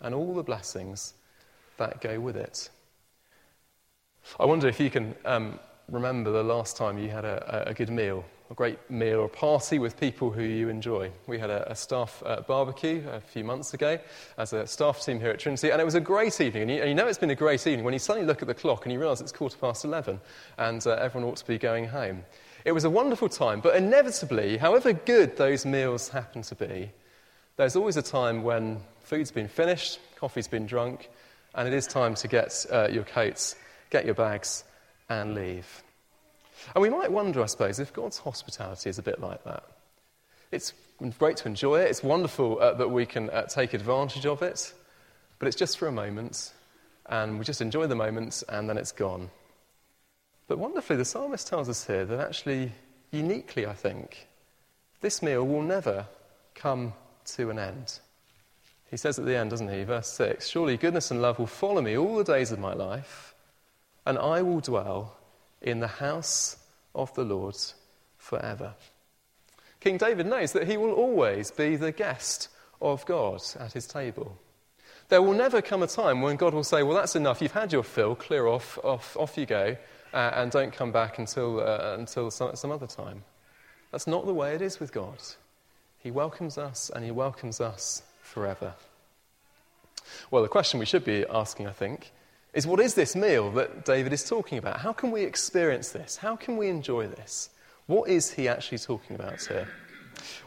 and 0.00 0.14
all 0.14 0.34
the 0.34 0.42
blessings 0.42 1.14
that 1.76 2.00
go 2.00 2.18
with 2.20 2.36
it. 2.36 2.70
I 4.38 4.46
wonder 4.46 4.68
if 4.68 4.80
you 4.80 4.90
can 4.90 5.14
um, 5.24 5.58
remember 5.90 6.30
the 6.30 6.42
last 6.42 6.76
time 6.76 6.98
you 6.98 7.10
had 7.10 7.24
a, 7.24 7.68
a 7.68 7.74
good 7.74 7.90
meal 7.90 8.24
a 8.52 8.54
great 8.54 8.90
meal 8.90 9.20
or 9.20 9.28
party 9.30 9.78
with 9.78 9.98
people 9.98 10.30
who 10.30 10.42
you 10.42 10.68
enjoy. 10.68 11.10
We 11.26 11.38
had 11.38 11.48
a, 11.48 11.72
a 11.72 11.74
staff 11.74 12.22
uh, 12.24 12.42
barbecue 12.42 13.02
a 13.10 13.18
few 13.18 13.44
months 13.44 13.72
ago 13.72 13.98
as 14.36 14.52
a 14.52 14.66
staff 14.66 15.02
team 15.02 15.20
here 15.20 15.30
at 15.30 15.38
Trinity, 15.38 15.70
and 15.70 15.80
it 15.80 15.84
was 15.84 15.94
a 15.94 16.00
great 16.00 16.38
evening. 16.38 16.64
And 16.64 16.70
you, 16.70 16.80
and 16.80 16.88
you 16.90 16.94
know 16.94 17.06
it's 17.06 17.18
been 17.18 17.30
a 17.30 17.34
great 17.34 17.66
evening 17.66 17.82
when 17.82 17.94
you 17.94 17.98
suddenly 17.98 18.26
look 18.26 18.42
at 18.42 18.48
the 18.48 18.54
clock 18.54 18.84
and 18.84 18.92
you 18.92 19.00
realise 19.00 19.22
it's 19.22 19.32
quarter 19.32 19.56
past 19.56 19.86
11 19.86 20.20
and 20.58 20.86
uh, 20.86 20.90
everyone 21.00 21.30
ought 21.30 21.38
to 21.38 21.46
be 21.46 21.56
going 21.56 21.86
home. 21.86 22.24
It 22.66 22.72
was 22.72 22.84
a 22.84 22.90
wonderful 22.90 23.30
time, 23.30 23.60
but 23.60 23.74
inevitably, 23.74 24.58
however 24.58 24.92
good 24.92 25.36
those 25.38 25.64
meals 25.64 26.10
happen 26.10 26.42
to 26.42 26.54
be, 26.54 26.90
there's 27.56 27.74
always 27.74 27.96
a 27.96 28.02
time 28.02 28.42
when 28.42 28.80
food's 29.00 29.30
been 29.30 29.48
finished, 29.48 29.98
coffee's 30.16 30.46
been 30.46 30.66
drunk, 30.66 31.08
and 31.54 31.66
it 31.66 31.72
is 31.72 31.86
time 31.86 32.14
to 32.16 32.28
get 32.28 32.66
uh, 32.70 32.88
your 32.92 33.04
coats, 33.04 33.56
get 33.92 34.06
your 34.06 34.14
bags, 34.14 34.64
and 35.08 35.34
leave. 35.34 35.82
And 36.74 36.80
we 36.80 36.88
might 36.88 37.12
wonder, 37.12 37.42
I 37.42 37.46
suppose, 37.46 37.78
if 37.78 37.92
God's 37.92 38.18
hospitality 38.18 38.88
is 38.88 38.98
a 38.98 39.02
bit 39.02 39.20
like 39.20 39.44
that. 39.44 39.64
It's 40.50 40.72
great 41.18 41.36
to 41.38 41.48
enjoy 41.48 41.80
it, 41.80 41.90
it's 41.90 42.02
wonderful 42.02 42.58
uh, 42.60 42.74
that 42.74 42.90
we 42.90 43.04
can 43.04 43.28
uh, 43.30 43.42
take 43.42 43.74
advantage 43.74 44.24
of 44.24 44.42
it, 44.42 44.72
but 45.38 45.46
it's 45.46 45.56
just 45.56 45.78
for 45.78 45.88
a 45.88 45.92
moment, 45.92 46.52
and 47.06 47.38
we 47.38 47.44
just 47.44 47.60
enjoy 47.60 47.86
the 47.86 47.94
moment, 47.94 48.42
and 48.48 48.68
then 48.68 48.78
it's 48.78 48.92
gone. 48.92 49.30
But 50.48 50.58
wonderfully, 50.58 50.96
the 50.96 51.04
psalmist 51.04 51.46
tells 51.46 51.68
us 51.68 51.86
here 51.86 52.04
that 52.04 52.20
actually, 52.20 52.72
uniquely, 53.10 53.66
I 53.66 53.74
think, 53.74 54.28
this 55.00 55.22
meal 55.22 55.46
will 55.46 55.62
never 55.62 56.06
come 56.54 56.94
to 57.36 57.50
an 57.50 57.58
end. 57.58 57.98
He 58.90 58.96
says 58.96 59.18
at 59.18 59.24
the 59.24 59.36
end, 59.36 59.50
doesn't 59.50 59.72
he? 59.72 59.84
Verse 59.84 60.08
6 60.08 60.46
Surely 60.46 60.76
goodness 60.76 61.10
and 61.10 61.20
love 61.20 61.38
will 61.38 61.46
follow 61.46 61.80
me 61.80 61.96
all 61.96 62.16
the 62.16 62.24
days 62.24 62.52
of 62.52 62.58
my 62.58 62.74
life, 62.74 63.31
and 64.06 64.18
I 64.18 64.42
will 64.42 64.60
dwell 64.60 65.16
in 65.60 65.80
the 65.80 65.88
house 65.88 66.56
of 66.94 67.12
the 67.14 67.24
Lord 67.24 67.56
forever. 68.16 68.74
King 69.80 69.96
David 69.96 70.26
knows 70.26 70.52
that 70.52 70.68
he 70.68 70.76
will 70.76 70.92
always 70.92 71.50
be 71.50 71.76
the 71.76 71.92
guest 71.92 72.48
of 72.80 73.04
God 73.06 73.42
at 73.58 73.72
his 73.72 73.86
table. 73.86 74.38
There 75.08 75.22
will 75.22 75.34
never 75.34 75.60
come 75.60 75.82
a 75.82 75.86
time 75.86 76.22
when 76.22 76.36
God 76.36 76.54
will 76.54 76.64
say, 76.64 76.82
Well, 76.82 76.96
that's 76.96 77.16
enough. 77.16 77.42
You've 77.42 77.52
had 77.52 77.72
your 77.72 77.82
fill. 77.82 78.14
Clear 78.14 78.46
off. 78.46 78.78
Off, 78.84 79.16
off 79.16 79.36
you 79.36 79.44
go. 79.44 79.76
Uh, 80.14 80.30
and 80.34 80.50
don't 80.50 80.72
come 80.72 80.92
back 80.92 81.18
until, 81.18 81.60
uh, 81.60 81.96
until 81.98 82.30
some, 82.30 82.54
some 82.54 82.70
other 82.70 82.86
time. 82.86 83.24
That's 83.90 84.06
not 84.06 84.26
the 84.26 84.34
way 84.34 84.54
it 84.54 84.62
is 84.62 84.78
with 84.78 84.92
God. 84.92 85.18
He 85.98 86.10
welcomes 86.10 86.58
us 86.58 86.90
and 86.94 87.04
He 87.04 87.10
welcomes 87.10 87.60
us 87.60 88.02
forever. 88.22 88.74
Well, 90.30 90.42
the 90.42 90.48
question 90.48 90.80
we 90.80 90.86
should 90.86 91.04
be 91.04 91.24
asking, 91.30 91.66
I 91.66 91.72
think, 91.72 92.12
is 92.52 92.66
what 92.66 92.80
is 92.80 92.94
this 92.94 93.16
meal 93.16 93.50
that 93.52 93.84
David 93.84 94.12
is 94.12 94.24
talking 94.24 94.58
about? 94.58 94.80
How 94.80 94.92
can 94.92 95.10
we 95.10 95.22
experience 95.22 95.90
this? 95.90 96.16
How 96.16 96.36
can 96.36 96.56
we 96.56 96.68
enjoy 96.68 97.06
this? 97.06 97.50
What 97.86 98.08
is 98.08 98.32
he 98.32 98.48
actually 98.48 98.78
talking 98.78 99.16
about 99.16 99.40
here? 99.42 99.68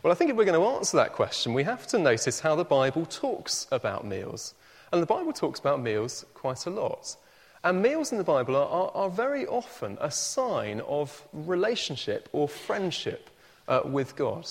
Well, 0.03 0.11
I 0.11 0.15
think 0.15 0.29
if 0.29 0.37
we're 0.37 0.45
going 0.45 0.59
to 0.59 0.67
answer 0.77 0.97
that 0.97 1.13
question, 1.13 1.53
we 1.53 1.63
have 1.63 1.87
to 1.87 1.97
notice 1.97 2.39
how 2.39 2.55
the 2.55 2.63
Bible 2.63 3.05
talks 3.05 3.67
about 3.71 4.05
meals. 4.05 4.53
And 4.91 5.01
the 5.01 5.07
Bible 5.07 5.33
talks 5.33 5.59
about 5.59 5.81
meals 5.81 6.25
quite 6.33 6.65
a 6.65 6.69
lot. 6.69 7.17
And 7.63 7.81
meals 7.81 8.11
in 8.11 8.19
the 8.19 8.23
Bible 8.23 8.55
are, 8.55 8.67
are, 8.67 8.91
are 8.93 9.09
very 9.09 9.47
often 9.47 9.97
a 9.99 10.11
sign 10.11 10.81
of 10.81 11.27
relationship 11.33 12.29
or 12.31 12.47
friendship 12.47 13.31
uh, 13.67 13.81
with 13.83 14.15
God. 14.15 14.47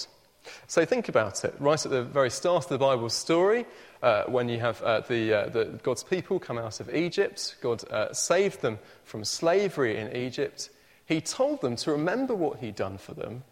So 0.66 0.84
think 0.84 1.08
about 1.08 1.44
it. 1.44 1.54
Right 1.58 1.84
at 1.84 1.90
the 1.90 2.02
very 2.02 2.30
start 2.30 2.64
of 2.64 2.70
the 2.70 2.78
Bible 2.78 3.08
story, 3.08 3.66
uh, 4.02 4.24
when 4.24 4.48
you 4.48 4.60
have 4.60 4.82
uh, 4.82 5.00
the, 5.00 5.32
uh, 5.32 5.48
the, 5.48 5.64
God's 5.82 6.04
people 6.04 6.38
come 6.38 6.58
out 6.58 6.80
of 6.80 6.94
Egypt, 6.94 7.56
God 7.60 7.88
uh, 7.90 8.12
saved 8.12 8.60
them 8.60 8.78
from 9.04 9.24
slavery 9.24 9.96
in 9.96 10.14
Egypt. 10.14 10.70
He 11.06 11.20
told 11.20 11.60
them 11.60 11.76
to 11.76 11.92
remember 11.92 12.34
what 12.34 12.58
He'd 12.58 12.76
done 12.76 12.98
for 12.98 13.14
them 13.14 13.44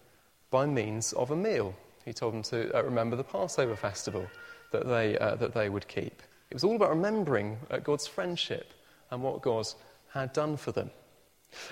by 0.50 0.66
means 0.66 1.12
of 1.14 1.30
a 1.30 1.36
meal. 1.36 1.74
He 2.04 2.12
told 2.12 2.34
them 2.34 2.42
to 2.44 2.76
uh, 2.76 2.82
remember 2.82 3.16
the 3.16 3.24
Passover 3.24 3.76
festival 3.76 4.26
that 4.72 4.86
they, 4.86 5.16
uh, 5.18 5.36
that 5.36 5.54
they 5.54 5.68
would 5.68 5.88
keep. 5.88 6.22
It 6.50 6.54
was 6.54 6.64
all 6.64 6.76
about 6.76 6.90
remembering 6.90 7.58
God's 7.82 8.06
friendship 8.06 8.74
and 9.10 9.22
what 9.22 9.40
God 9.40 9.66
had 10.12 10.32
done 10.34 10.58
for 10.58 10.72
them. 10.72 10.90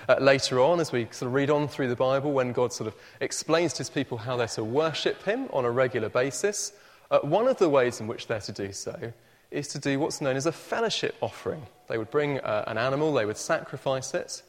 Uh, 0.07 0.15
later 0.19 0.59
on, 0.59 0.79
as 0.79 0.91
we 0.91 1.05
sort 1.11 1.27
of 1.27 1.33
read 1.33 1.49
on 1.49 1.67
through 1.67 1.87
the 1.87 1.95
Bible, 1.95 2.31
when 2.31 2.51
God 2.51 2.73
sort 2.73 2.87
of 2.87 2.95
explains 3.19 3.73
to 3.73 3.79
his 3.79 3.89
people 3.89 4.17
how 4.17 4.37
they're 4.37 4.47
to 4.47 4.63
worship 4.63 5.23
him 5.23 5.47
on 5.51 5.65
a 5.65 5.71
regular 5.71 6.09
basis, 6.09 6.73
uh, 7.09 7.19
one 7.19 7.47
of 7.47 7.57
the 7.57 7.69
ways 7.69 7.99
in 7.99 8.07
which 8.07 8.27
they're 8.27 8.39
to 8.39 8.51
do 8.51 8.71
so 8.71 9.13
is 9.51 9.67
to 9.67 9.79
do 9.79 9.99
what's 9.99 10.21
known 10.21 10.37
as 10.37 10.45
a 10.45 10.51
fellowship 10.51 11.15
offering. 11.21 11.65
They 11.87 11.97
would 11.97 12.09
bring 12.09 12.39
uh, 12.39 12.63
an 12.67 12.77
animal, 12.77 13.13
they 13.13 13.25
would 13.25 13.37
sacrifice 13.37 14.13
it, 14.13 14.43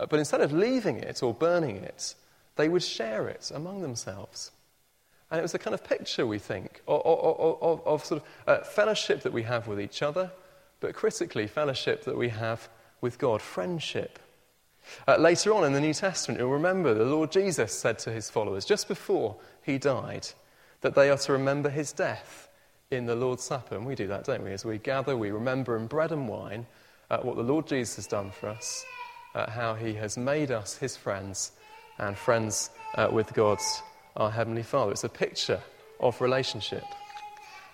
uh, 0.00 0.06
but 0.06 0.18
instead 0.18 0.40
of 0.40 0.52
leaving 0.52 0.98
it 0.98 1.22
or 1.22 1.32
burning 1.32 1.76
it, 1.76 2.14
they 2.56 2.68
would 2.68 2.82
share 2.82 3.28
it 3.28 3.52
among 3.54 3.82
themselves. 3.82 4.50
And 5.30 5.38
it 5.38 5.42
was 5.42 5.54
a 5.54 5.58
kind 5.58 5.74
of 5.74 5.84
picture, 5.84 6.26
we 6.26 6.38
think, 6.38 6.82
of, 6.88 7.02
of, 7.04 7.62
of, 7.62 7.86
of 7.86 8.04
sort 8.04 8.22
of 8.22 8.28
uh, 8.46 8.64
fellowship 8.64 9.22
that 9.22 9.32
we 9.32 9.42
have 9.44 9.68
with 9.68 9.80
each 9.80 10.02
other, 10.02 10.32
but 10.80 10.94
critically, 10.94 11.46
fellowship 11.46 12.04
that 12.04 12.16
we 12.16 12.30
have 12.30 12.68
with 13.00 13.18
God, 13.18 13.42
friendship. 13.42 14.18
Uh, 15.06 15.16
later 15.16 15.54
on 15.54 15.64
in 15.64 15.72
the 15.72 15.80
New 15.80 15.94
Testament, 15.94 16.40
you'll 16.40 16.50
remember 16.50 16.94
the 16.94 17.04
Lord 17.04 17.32
Jesus 17.32 17.72
said 17.72 17.98
to 18.00 18.12
his 18.12 18.30
followers, 18.30 18.64
just 18.64 18.88
before 18.88 19.36
he 19.62 19.78
died, 19.78 20.28
that 20.80 20.94
they 20.94 21.10
are 21.10 21.18
to 21.18 21.32
remember 21.32 21.70
his 21.70 21.92
death 21.92 22.48
in 22.90 23.06
the 23.06 23.14
Lord's 23.14 23.42
Supper. 23.42 23.76
And 23.76 23.86
we 23.86 23.94
do 23.94 24.06
that, 24.06 24.24
don't 24.24 24.42
we? 24.42 24.52
As 24.52 24.64
we 24.64 24.78
gather, 24.78 25.16
we 25.16 25.30
remember 25.30 25.76
in 25.76 25.86
bread 25.86 26.12
and 26.12 26.28
wine 26.28 26.66
uh, 27.10 27.18
what 27.18 27.36
the 27.36 27.42
Lord 27.42 27.66
Jesus 27.66 27.96
has 27.96 28.06
done 28.06 28.30
for 28.30 28.48
us, 28.48 28.84
uh, 29.34 29.50
how 29.50 29.74
he 29.74 29.94
has 29.94 30.16
made 30.16 30.50
us 30.50 30.76
his 30.76 30.96
friends 30.96 31.52
and 31.98 32.16
friends 32.16 32.70
uh, 32.94 33.08
with 33.10 33.32
God, 33.34 33.58
our 34.16 34.30
Heavenly 34.30 34.62
Father. 34.62 34.92
It's 34.92 35.04
a 35.04 35.08
picture 35.08 35.60
of 36.00 36.20
relationship. 36.20 36.84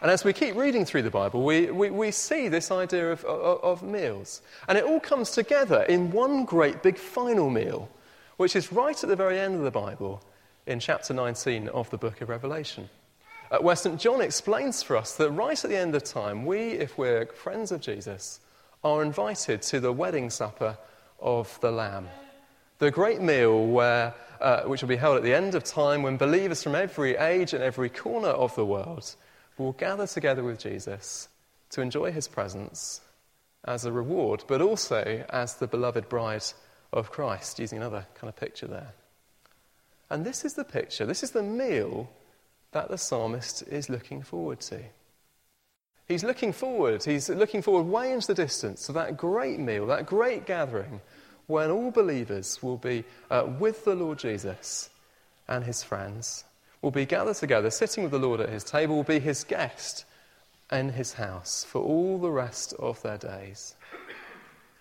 And 0.04 0.10
as 0.10 0.22
we 0.22 0.34
keep 0.34 0.54
reading 0.54 0.84
through 0.84 1.00
the 1.00 1.10
Bible, 1.10 1.42
we, 1.42 1.70
we, 1.70 1.88
we 1.88 2.10
see 2.10 2.48
this 2.48 2.70
idea 2.70 3.10
of, 3.10 3.24
of, 3.24 3.64
of, 3.64 3.82
meals. 3.82 4.42
And 4.68 4.76
it 4.76 4.84
all 4.84 5.00
comes 5.00 5.30
together 5.30 5.82
in 5.84 6.10
one 6.10 6.44
great 6.44 6.82
big 6.82 6.98
final 6.98 7.48
meal, 7.48 7.88
which 8.36 8.54
is 8.54 8.70
right 8.70 9.02
at 9.02 9.08
the 9.08 9.16
very 9.16 9.38
end 9.38 9.54
of 9.54 9.62
the 9.62 9.70
Bible 9.70 10.22
in 10.66 10.78
chapter 10.78 11.14
19 11.14 11.68
of 11.68 11.88
the 11.88 11.96
book 11.96 12.20
of 12.20 12.28
Revelation. 12.28 12.90
Uh, 13.50 13.60
where 13.60 13.76
St. 13.76 13.98
John 13.98 14.20
explains 14.20 14.82
for 14.82 14.98
us 14.98 15.16
that 15.16 15.30
right 15.30 15.64
at 15.64 15.70
the 15.70 15.78
end 15.78 15.94
of 15.94 16.04
time, 16.04 16.44
we, 16.44 16.72
if 16.72 16.98
we're 16.98 17.24
friends 17.24 17.72
of 17.72 17.80
Jesus, 17.80 18.40
are 18.84 19.02
invited 19.02 19.62
to 19.62 19.80
the 19.80 19.90
wedding 19.90 20.28
supper 20.28 20.76
of 21.18 21.58
the 21.62 21.70
Lamb. 21.70 22.08
The 22.78 22.90
great 22.90 23.22
meal 23.22 23.66
where, 23.68 24.12
uh, 24.38 24.64
which 24.64 24.82
will 24.82 24.88
be 24.90 24.96
held 24.96 25.16
at 25.16 25.22
the 25.22 25.32
end 25.32 25.54
of 25.54 25.64
time 25.64 26.02
when 26.02 26.18
believers 26.18 26.62
from 26.62 26.74
every 26.74 27.16
age 27.16 27.54
and 27.54 27.64
every 27.64 27.88
corner 27.88 28.28
of 28.28 28.54
the 28.54 28.66
world 28.66 29.16
will 29.58 29.72
gather 29.72 30.06
together 30.06 30.42
with 30.42 30.58
Jesus 30.58 31.28
to 31.70 31.80
enjoy 31.80 32.12
his 32.12 32.28
presence 32.28 33.00
as 33.64 33.84
a 33.84 33.92
reward, 33.92 34.44
but 34.46 34.60
also 34.60 35.24
as 35.30 35.54
the 35.54 35.66
beloved 35.66 36.08
bride 36.08 36.44
of 36.92 37.10
Christ, 37.10 37.58
using 37.58 37.78
another 37.78 38.06
kind 38.14 38.28
of 38.28 38.36
picture 38.36 38.66
there. 38.66 38.92
And 40.10 40.24
this 40.24 40.44
is 40.44 40.54
the 40.54 40.64
picture, 40.64 41.06
this 41.06 41.22
is 41.22 41.30
the 41.30 41.42
meal 41.42 42.10
that 42.72 42.88
the 42.88 42.98
psalmist 42.98 43.62
is 43.68 43.88
looking 43.88 44.22
forward 44.22 44.60
to. 44.60 44.80
He's 46.06 46.24
looking 46.24 46.52
forward, 46.52 47.02
he's 47.02 47.30
looking 47.30 47.62
forward 47.62 47.84
way 47.84 48.12
into 48.12 48.26
the 48.26 48.34
distance 48.34 48.86
to 48.86 48.92
that 48.92 49.16
great 49.16 49.58
meal, 49.58 49.86
that 49.86 50.06
great 50.06 50.44
gathering, 50.44 51.00
when 51.46 51.70
all 51.70 51.90
believers 51.90 52.62
will 52.62 52.76
be 52.76 53.04
uh, 53.30 53.46
with 53.58 53.84
the 53.84 53.94
Lord 53.94 54.18
Jesus 54.18 54.90
and 55.48 55.64
his 55.64 55.82
friends 55.82 56.44
will 56.84 56.90
be 56.90 57.06
gathered 57.06 57.36
together, 57.36 57.70
sitting 57.70 58.02
with 58.02 58.12
the 58.12 58.18
Lord 58.18 58.40
at 58.40 58.50
his 58.50 58.62
table, 58.62 58.96
will 58.96 59.04
be 59.04 59.18
his 59.18 59.42
guest 59.42 60.04
in 60.70 60.90
his 60.90 61.14
house 61.14 61.64
for 61.64 61.80
all 61.80 62.18
the 62.18 62.30
rest 62.30 62.74
of 62.78 63.00
their 63.00 63.16
days. 63.16 63.74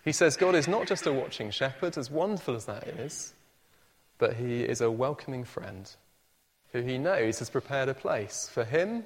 He 0.03 0.11
says 0.11 0.35
God 0.35 0.53
is 0.53 0.67
not 0.67 0.85
just 0.85 1.07
a 1.07 1.13
watching 1.13 1.49
shepherd, 1.49 1.97
as 1.97 2.11
wonderful 2.11 2.55
as 2.55 2.65
that 2.65 2.85
is, 2.89 3.33
but 4.17 4.35
he 4.35 4.63
is 4.63 4.81
a 4.81 4.91
welcoming 4.91 5.45
friend 5.45 5.89
who 6.73 6.81
he 6.81 6.97
knows 6.97 7.39
has 7.39 7.49
prepared 7.49 7.87
a 7.87 7.93
place 7.93 8.49
for 8.51 8.65
him 8.65 9.05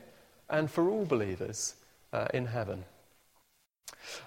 and 0.49 0.71
for 0.71 0.89
all 0.89 1.05
believers 1.05 1.75
uh, 2.13 2.25
in 2.33 2.47
heaven. 2.47 2.83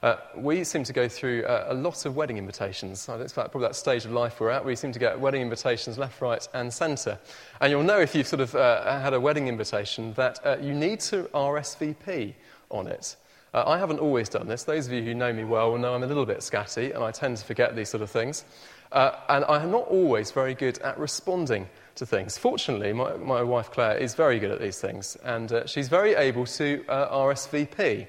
Uh, 0.02 0.16
we 0.36 0.64
seem 0.64 0.84
to 0.84 0.92
go 0.92 1.08
through 1.08 1.44
uh, 1.44 1.66
a 1.68 1.74
lot 1.74 2.06
of 2.06 2.16
wedding 2.16 2.38
invitations. 2.38 3.08
It's 3.08 3.32
probably 3.32 3.60
that 3.62 3.76
stage 3.76 4.04
of 4.04 4.12
life 4.12 4.40
we're 4.40 4.50
at. 4.50 4.64
We 4.64 4.76
seem 4.76 4.92
to 4.92 4.98
get 4.98 5.18
wedding 5.18 5.42
invitations 5.42 5.98
left, 5.98 6.20
right, 6.20 6.46
and 6.54 6.72
centre. 6.72 7.18
And 7.60 7.70
you'll 7.70 7.82
know 7.82 8.00
if 8.00 8.14
you've 8.14 8.26
sort 8.26 8.40
of 8.40 8.54
uh, 8.54 9.00
had 9.00 9.14
a 9.14 9.20
wedding 9.20 9.48
invitation 9.48 10.14
that 10.14 10.38
uh, 10.44 10.56
you 10.60 10.74
need 10.74 11.00
to 11.00 11.24
RSVP 11.34 12.34
on 12.70 12.86
it. 12.86 13.16
Uh, 13.52 13.64
I 13.66 13.78
haven't 13.78 13.98
always 13.98 14.28
done 14.28 14.46
this. 14.46 14.62
Those 14.62 14.86
of 14.86 14.92
you 14.92 15.02
who 15.02 15.14
know 15.14 15.32
me 15.32 15.44
well 15.44 15.72
will 15.72 15.78
know 15.78 15.94
I'm 15.94 16.04
a 16.04 16.06
little 16.06 16.26
bit 16.26 16.38
scatty 16.38 16.94
and 16.94 17.02
I 17.02 17.10
tend 17.10 17.36
to 17.38 17.44
forget 17.44 17.74
these 17.74 17.88
sort 17.88 18.02
of 18.02 18.10
things. 18.10 18.44
Uh, 18.92 19.12
and 19.28 19.44
I'm 19.46 19.70
not 19.70 19.88
always 19.88 20.30
very 20.30 20.54
good 20.54 20.78
at 20.78 20.98
responding 20.98 21.68
to 21.96 22.06
things. 22.06 22.38
Fortunately, 22.38 22.92
my, 22.92 23.16
my 23.16 23.42
wife 23.42 23.70
Claire 23.70 23.98
is 23.98 24.14
very 24.14 24.38
good 24.38 24.50
at 24.50 24.60
these 24.60 24.80
things 24.80 25.16
and 25.24 25.62
she's 25.66 25.88
very 25.88 26.14
able 26.14 26.46
to 26.46 26.84
RSVP. 26.88 28.06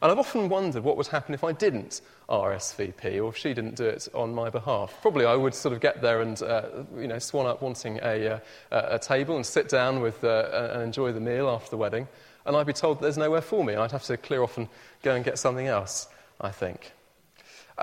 And 0.00 0.12
I've 0.12 0.18
often 0.18 0.48
wondered 0.48 0.84
what 0.84 0.96
would 0.96 1.08
happen 1.08 1.34
if 1.34 1.42
I 1.42 1.52
didn't 1.52 2.02
RSVP 2.28 3.22
or 3.22 3.30
if 3.30 3.36
she 3.36 3.52
didn't 3.54 3.76
do 3.76 3.84
it 3.84 4.06
on 4.14 4.34
my 4.34 4.48
behalf. 4.48 4.96
Probably 5.02 5.24
I 5.24 5.34
would 5.34 5.54
sort 5.54 5.72
of 5.72 5.80
get 5.80 6.00
there 6.00 6.20
and, 6.20 6.40
uh, 6.42 6.62
you 6.96 7.08
know, 7.08 7.18
swan 7.18 7.46
up 7.46 7.62
wanting 7.62 7.98
a, 8.02 8.34
uh, 8.34 8.40
a 8.70 8.98
table 8.98 9.36
and 9.36 9.44
sit 9.44 9.68
down 9.68 10.00
with, 10.00 10.22
uh, 10.22 10.70
and 10.74 10.82
enjoy 10.82 11.12
the 11.12 11.20
meal 11.20 11.48
after 11.48 11.70
the 11.70 11.76
wedding. 11.76 12.06
And 12.46 12.56
I'd 12.56 12.66
be 12.66 12.72
told 12.72 13.00
there's 13.00 13.18
nowhere 13.18 13.40
for 13.40 13.64
me. 13.64 13.74
I'd 13.74 13.92
have 13.92 14.04
to 14.04 14.16
clear 14.16 14.42
off 14.42 14.56
and 14.56 14.68
go 15.02 15.14
and 15.14 15.24
get 15.24 15.38
something 15.38 15.66
else, 15.66 16.08
I 16.40 16.50
think. 16.50 16.92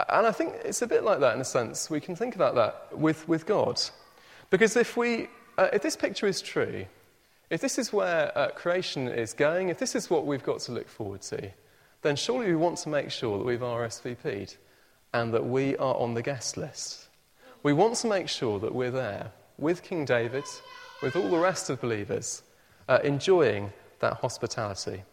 And 0.09 0.27
I 0.27 0.31
think 0.31 0.53
it's 0.63 0.81
a 0.81 0.87
bit 0.87 1.03
like 1.03 1.19
that 1.19 1.35
in 1.35 1.41
a 1.41 1.45
sense. 1.45 1.89
We 1.89 1.99
can 1.99 2.15
think 2.15 2.35
about 2.35 2.55
that 2.55 2.97
with, 2.97 3.27
with 3.27 3.45
God. 3.45 3.81
Because 4.49 4.75
if, 4.75 4.97
we, 4.97 5.27
uh, 5.57 5.69
if 5.73 5.81
this 5.81 5.95
picture 5.95 6.27
is 6.27 6.41
true, 6.41 6.85
if 7.49 7.61
this 7.61 7.77
is 7.77 7.93
where 7.93 8.35
uh, 8.37 8.49
creation 8.49 9.07
is 9.07 9.33
going, 9.33 9.69
if 9.69 9.79
this 9.79 9.95
is 9.95 10.09
what 10.09 10.25
we've 10.25 10.43
got 10.43 10.59
to 10.61 10.71
look 10.71 10.89
forward 10.89 11.21
to, 11.23 11.51
then 12.05 12.15
surely 12.15 12.47
we 12.47 12.55
want 12.55 12.77
to 12.77 12.89
make 12.89 13.09
sure 13.09 13.39
that 13.39 13.43
we've 13.43 13.59
RSVP'd 13.59 14.57
and 15.13 15.33
that 15.33 15.45
we 15.45 15.75
are 15.77 15.95
on 15.95 16.13
the 16.13 16.21
guest 16.21 16.55
list. 16.55 17.07
We 17.63 17.73
want 17.73 17.95
to 17.95 18.07
make 18.07 18.29
sure 18.29 18.59
that 18.59 18.75
we're 18.75 18.91
there 18.91 19.31
with 19.57 19.81
King 19.81 20.05
David, 20.05 20.43
with 21.01 21.15
all 21.15 21.29
the 21.29 21.39
rest 21.39 21.71
of 21.71 21.81
believers, 21.81 22.43
uh, 22.87 22.99
enjoying 23.03 23.73
that 24.01 24.17
hospitality. 24.17 25.03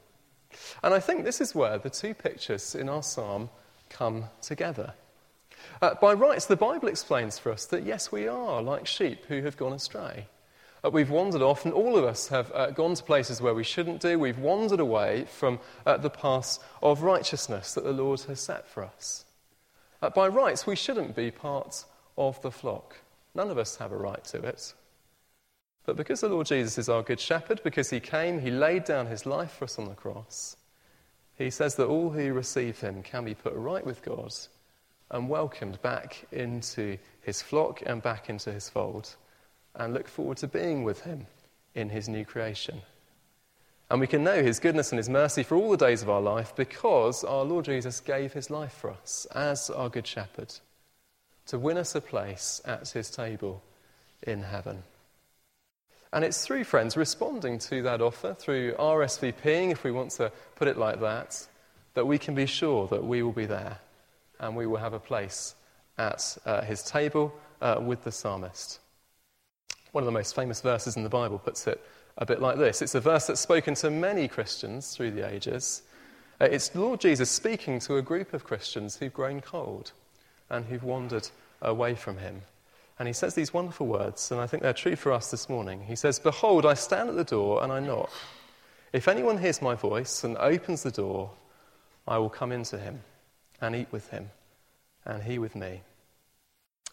And 0.83 0.93
I 0.93 1.01
think 1.01 1.25
this 1.25 1.41
is 1.41 1.55
where 1.55 1.79
the 1.79 1.89
two 1.89 2.13
pictures 2.13 2.75
in 2.75 2.91
our 2.91 3.03
psalm 3.03 3.49
come 3.89 4.25
together. 4.43 4.93
Uh, 5.81 5.95
by 5.95 6.13
rights, 6.13 6.45
the 6.45 6.57
Bible 6.57 6.89
explains 6.89 7.39
for 7.39 7.53
us 7.53 7.65
that 7.67 7.85
yes, 7.85 8.13
we 8.13 8.29
are 8.29 8.61
like 8.61 8.87
sheep 8.87 9.25
who 9.29 9.41
have 9.43 9.57
gone 9.57 9.73
astray. 9.73 10.27
Uh, 10.85 10.91
we've 10.91 11.11
wandered 11.11 11.43
off, 11.43 11.65
and 11.65 11.73
all 11.73 11.97
of 11.97 12.05
us 12.05 12.29
have 12.29 12.51
uh, 12.53 12.71
gone 12.71 12.95
to 12.95 13.03
places 13.05 13.41
where 13.41 13.55
we 13.55 13.63
shouldn't 13.63 14.01
do. 14.01 14.19
We've 14.19 14.39
wandered 14.39 14.81
away 14.81 15.27
from 15.27 15.61
uh, 15.87 15.97
the 15.97 16.11
path 16.11 16.59
of 16.83 17.03
righteousness 17.03 17.75
that 17.75 17.85
the 17.85 17.93
Lord 17.93 18.21
has 18.23 18.41
set 18.41 18.67
for 18.67 18.85
us. 18.85 19.25
Uh, 20.01 20.11
by 20.11 20.27
rights, 20.27 20.67
we 20.67 20.75
shouldn't 20.75 21.15
be 21.15 21.31
part 21.31 21.85
of 22.19 22.41
the 22.43 22.51
flock. 22.51 22.97
None 23.35 23.49
of 23.49 23.59
us 23.59 23.77
have 23.77 23.93
a 23.93 23.97
right 23.97 24.23
to 24.25 24.39
it. 24.43 24.75
But 25.87 25.97
because 25.97 26.21
the 26.21 26.29
Lord 26.29 26.47
Jesus 26.47 26.79
is 26.79 26.89
our 26.89 27.03
good 27.03 27.21
shepherd, 27.21 27.61
because 27.63 27.91
he 27.91 28.01
came, 28.01 28.41
he 28.41 28.51
laid 28.51 28.85
down 28.85 29.07
his 29.07 29.25
life 29.25 29.53
for 29.53 29.65
us 29.65 29.79
on 29.79 29.85
the 29.85 29.95
cross, 29.95 30.57
he 31.37 31.51
says 31.51 31.77
that 31.77 31.87
all 31.87 32.11
who 32.11 32.33
receive 32.33 32.81
him 32.81 33.03
can 33.03 33.25
be 33.25 33.35
put 33.35 33.55
right 33.55 33.85
with 33.85 34.03
God 34.03 34.35
and 35.11 35.29
welcomed 35.29 35.81
back 35.83 36.25
into 36.33 36.99
his 37.21 37.41
flock 37.41 37.83
and 37.87 38.03
back 38.03 38.29
into 38.29 38.53
his 38.53 38.69
fold 38.69 39.15
and 39.75 39.95
look 39.95 40.09
forward 40.09 40.37
to 40.39 40.49
being 40.49 40.85
with 40.85 41.03
him 41.03 41.27
in 41.75 41.91
his 41.91 42.09
new 42.09 42.25
creation. 42.25 42.83
And 43.91 44.01
we 44.01 44.07
can 44.07 44.25
know 44.25 44.43
his 44.43 44.59
goodness 44.59 44.91
and 44.91 44.99
his 44.99 45.09
mercy 45.11 45.43
for 45.43 45.57
all 45.57 45.71
the 45.71 45.77
days 45.77 46.03
of 46.03 46.09
our 46.09 46.21
life 46.21 46.55
because 46.57 47.25
our 47.25 47.45
Lord 47.45 47.67
Jesus 47.67 48.01
gave 48.01 48.33
his 48.33 48.49
life 48.49 48.73
for 48.73 48.91
us 48.91 49.27
as 49.35 49.69
our 49.69 49.89
good 49.89 50.07
shepherd 50.07 50.55
to 51.47 51.59
win 51.59 51.77
us 51.77 51.95
a 51.95 52.01
place 52.01 52.63
at 52.65 52.89
his 52.89 53.11
table 53.11 53.63
in 54.23 54.43
heaven. 54.43 54.83
And 56.13 56.25
it's 56.25 56.45
through, 56.45 56.65
friends, 56.65 56.97
responding 56.97 57.59
to 57.61 57.83
that 57.83 58.01
offer, 58.01 58.35
through 58.35 58.73
RSVPing, 58.75 59.73
if 59.73 59.83
we 59.83 59.91
want 59.91 60.11
to 60.13 60.31
put 60.57 60.69
it 60.69 60.77
like 60.77 61.01
that, 61.01 61.47
that 61.95 62.07
we 62.07 62.19
can 62.19 62.35
be 62.35 62.47
sure 62.47 62.87
that 62.89 63.05
we 63.05 63.23
will 63.23 63.33
be 63.33 63.47
there 63.47 63.79
and 64.39 64.57
we 64.57 64.67
will 64.67 64.79
have 64.79 64.93
a 64.93 64.99
place 64.99 65.55
at 65.99 66.37
uh, 66.45 66.63
his 66.63 66.83
table 66.83 67.35
uh, 67.61 67.79
with 67.81 68.05
the 68.05 68.13
psalmist. 68.13 68.79
One 69.93 70.03
of 70.03 70.07
the 70.07 70.13
most 70.13 70.35
famous 70.35 70.61
verses 70.61 70.97
in 70.97 71.03
the 71.03 71.09
Bible 71.09 71.39
puts 71.39 71.67
it 71.67 71.81
a 72.19 72.27
bit 72.27 72.41
like 72.41 72.59
this 72.59 72.83
it's 72.83 72.95
a 72.95 73.01
verse 73.01 73.27
that's 73.27 73.41
spoken 73.41 73.75
to 73.77 73.91
many 73.91 74.27
Christians 74.27 74.95
through 74.95 75.13
the 75.13 75.29
ages. 75.29 75.83
Uh, 76.41 76.47
it's 76.47 76.75
Lord 76.75 77.01
Jesus 77.01 77.31
speaking 77.31 77.79
to 77.81 77.97
a 77.97 78.03
group 78.03 78.33
of 78.33 78.45
Christians 78.45 78.97
who've 78.97 79.13
grown 79.13 79.41
cold 79.41 79.93
and 80.51 80.65
who've 80.65 80.83
wandered 80.83 81.29
away 81.61 81.95
from 81.95 82.17
him. 82.17 82.43
And 82.99 83.07
he 83.07 83.13
says 83.15 83.35
these 83.35 83.55
wonderful 83.55 83.87
words, 83.87 84.31
and 84.31 84.41
I 84.41 84.47
think 84.47 84.63
they're 84.63 84.73
true 84.73 84.97
for 84.97 85.13
us 85.13 85.31
this 85.31 85.49
morning. 85.49 85.83
He 85.83 85.97
says, 85.97 86.19
Behold, 86.19 86.67
I 86.67 86.75
stand 86.75 87.09
at 87.09 87.17
the 87.17 87.25
door 87.25 87.63
and 87.63 87.73
I 87.73 87.81
knock. 87.81 88.11
If 88.93 89.09
anyone 89.09 89.39
hears 89.39 89.63
my 89.63 89.75
voice 89.75 90.25
and 90.25 90.37
opens 90.37 90.83
the 90.83 90.91
door, 90.91 91.31
I 92.07 92.19
will 92.19 92.29
come 92.29 92.53
into 92.53 92.79
him 92.79 93.01
and 93.61 93.75
eat 93.75 93.89
with 93.91 94.09
him, 94.09 94.31
and 95.05 95.23
he 95.23 95.39
with 95.39 95.55
me. 95.55 95.83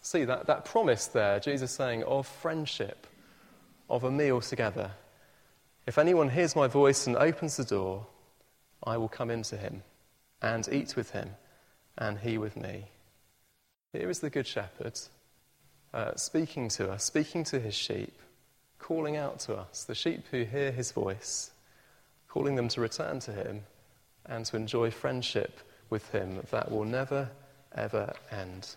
See 0.02 0.24
that, 0.24 0.46
that 0.46 0.64
promise 0.64 1.06
there, 1.06 1.40
Jesus 1.40 1.72
saying, 1.72 2.04
of 2.04 2.26
friendship, 2.26 3.06
of 3.88 4.04
a 4.04 4.10
meal 4.10 4.40
together. 4.40 4.92
If 5.86 5.98
anyone 5.98 6.30
hears 6.30 6.56
my 6.56 6.68
voice 6.68 7.06
and 7.06 7.16
opens 7.16 7.56
the 7.56 7.64
door, 7.64 8.06
I 8.82 8.96
will 8.96 9.08
come 9.08 9.30
into 9.30 9.56
him 9.56 9.82
and 10.40 10.68
eat 10.72 10.96
with 10.96 11.10
him, 11.10 11.30
and 11.98 12.18
he 12.18 12.38
with 12.38 12.56
me. 12.56 12.86
Here 13.92 14.08
is 14.08 14.20
the 14.20 14.30
Good 14.30 14.46
Shepherd 14.46 14.98
uh, 15.92 16.14
speaking 16.14 16.68
to 16.68 16.90
us, 16.90 17.04
speaking 17.04 17.44
to 17.44 17.58
his 17.58 17.74
sheep, 17.74 18.16
calling 18.78 19.16
out 19.16 19.40
to 19.40 19.56
us, 19.56 19.84
the 19.84 19.94
sheep 19.94 20.24
who 20.30 20.44
hear 20.44 20.70
his 20.70 20.92
voice, 20.92 21.50
calling 22.28 22.54
them 22.54 22.68
to 22.68 22.80
return 22.80 23.18
to 23.20 23.32
him 23.32 23.62
and 24.26 24.46
to 24.46 24.56
enjoy 24.56 24.90
friendship 24.90 25.60
with 25.90 26.08
him 26.12 26.38
that 26.50 26.70
will 26.70 26.84
never, 26.84 27.28
ever 27.74 28.14
end. 28.30 28.76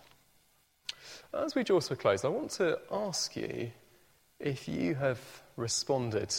As 1.32 1.54
we 1.54 1.64
draw 1.64 1.80
to 1.80 1.92
a 1.92 1.96
close, 1.96 2.24
I 2.24 2.28
want 2.28 2.50
to 2.52 2.78
ask 2.90 3.34
you 3.36 3.70
if 4.40 4.68
you 4.68 4.94
have 4.94 5.18
responded 5.56 6.34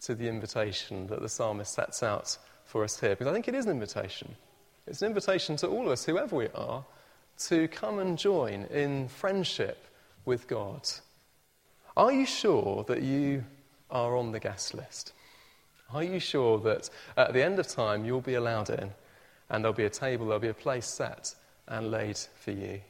to 0.00 0.14
the 0.14 0.28
invitation 0.28 1.06
that 1.08 1.20
the 1.20 1.28
psalmist 1.28 1.74
sets 1.74 2.02
out 2.02 2.36
for 2.64 2.84
us 2.84 3.00
here, 3.00 3.10
because 3.10 3.26
I 3.26 3.32
think 3.32 3.48
it 3.48 3.54
is 3.54 3.64
an 3.64 3.72
invitation. 3.72 4.34
It's 4.86 5.02
an 5.02 5.08
invitation 5.08 5.56
to 5.56 5.68
all 5.68 5.86
of 5.86 5.92
us, 5.92 6.04
whoever 6.04 6.36
we 6.36 6.48
are, 6.54 6.84
to 7.38 7.68
come 7.68 7.98
and 7.98 8.18
join 8.18 8.64
in 8.64 9.08
friendship 9.08 9.86
with 10.24 10.48
God. 10.48 10.88
Are 11.96 12.12
you 12.12 12.26
sure 12.26 12.84
that 12.84 13.02
you 13.02 13.44
are 13.90 14.16
on 14.16 14.32
the 14.32 14.40
guest 14.40 14.74
list? 14.74 15.12
Are 15.92 16.04
you 16.04 16.20
sure 16.20 16.58
that 16.60 16.90
at 17.16 17.32
the 17.32 17.42
end 17.42 17.58
of 17.58 17.66
time 17.66 18.04
you'll 18.04 18.20
be 18.20 18.34
allowed 18.34 18.70
in 18.70 18.90
and 19.48 19.64
there'll 19.64 19.72
be 19.72 19.84
a 19.84 19.90
table, 19.90 20.26
there'll 20.26 20.40
be 20.40 20.48
a 20.48 20.54
place 20.54 20.86
set 20.86 21.34
and 21.66 21.90
laid 21.90 22.18
for 22.18 22.50
you? 22.50 22.80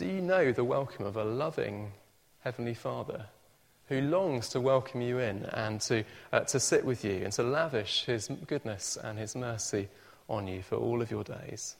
Do 0.00 0.06
you 0.06 0.22
know 0.22 0.50
the 0.50 0.64
welcome 0.64 1.04
of 1.04 1.18
a 1.18 1.24
loving 1.24 1.92
Heavenly 2.38 2.72
Father 2.72 3.26
who 3.88 4.00
longs 4.00 4.48
to 4.48 4.58
welcome 4.58 5.02
you 5.02 5.18
in 5.18 5.44
and 5.44 5.78
to, 5.82 6.04
uh, 6.32 6.40
to 6.40 6.58
sit 6.58 6.86
with 6.86 7.04
you 7.04 7.16
and 7.22 7.30
to 7.34 7.42
lavish 7.42 8.06
His 8.06 8.30
goodness 8.46 8.96
and 8.96 9.18
His 9.18 9.36
mercy 9.36 9.90
on 10.26 10.46
you 10.46 10.62
for 10.62 10.76
all 10.76 11.02
of 11.02 11.10
your 11.10 11.22
days? 11.22 11.76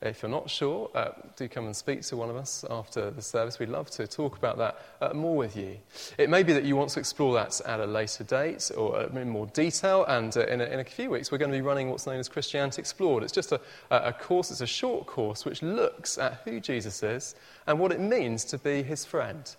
If 0.00 0.22
you're 0.22 0.30
not 0.30 0.48
sure, 0.48 0.90
uh, 0.94 1.10
do 1.34 1.48
come 1.48 1.66
and 1.66 1.74
speak 1.74 2.02
to 2.02 2.16
one 2.16 2.30
of 2.30 2.36
us 2.36 2.64
after 2.70 3.10
the 3.10 3.20
service. 3.20 3.58
We'd 3.58 3.68
love 3.68 3.90
to 3.92 4.06
talk 4.06 4.36
about 4.36 4.56
that 4.58 4.80
uh, 5.00 5.12
more 5.12 5.36
with 5.36 5.56
you. 5.56 5.76
It 6.16 6.30
may 6.30 6.44
be 6.44 6.52
that 6.52 6.62
you 6.62 6.76
want 6.76 6.90
to 6.90 7.00
explore 7.00 7.34
that 7.34 7.60
at 7.66 7.80
a 7.80 7.86
later 7.86 8.22
date 8.22 8.70
or 8.76 8.96
uh, 8.96 9.08
in 9.08 9.28
more 9.28 9.46
detail, 9.46 10.04
and 10.04 10.36
uh, 10.36 10.46
in 10.46 10.60
a, 10.60 10.64
in, 10.66 10.78
a, 10.78 10.84
few 10.84 11.10
weeks 11.10 11.32
we're 11.32 11.38
going 11.38 11.50
to 11.50 11.56
be 11.56 11.62
running 11.62 11.90
what's 11.90 12.06
known 12.06 12.20
as 12.20 12.28
Christianity 12.28 12.80
Explored. 12.80 13.24
It's 13.24 13.32
just 13.32 13.50
a, 13.50 13.60
a 13.90 14.12
course, 14.12 14.52
it's 14.52 14.60
a 14.60 14.68
short 14.68 15.06
course 15.06 15.44
which 15.44 15.62
looks 15.62 16.16
at 16.16 16.42
who 16.44 16.60
Jesus 16.60 17.02
is 17.02 17.34
and 17.66 17.80
what 17.80 17.90
it 17.90 17.98
means 17.98 18.44
to 18.46 18.58
be 18.58 18.84
his 18.84 19.04
friend, 19.04 19.52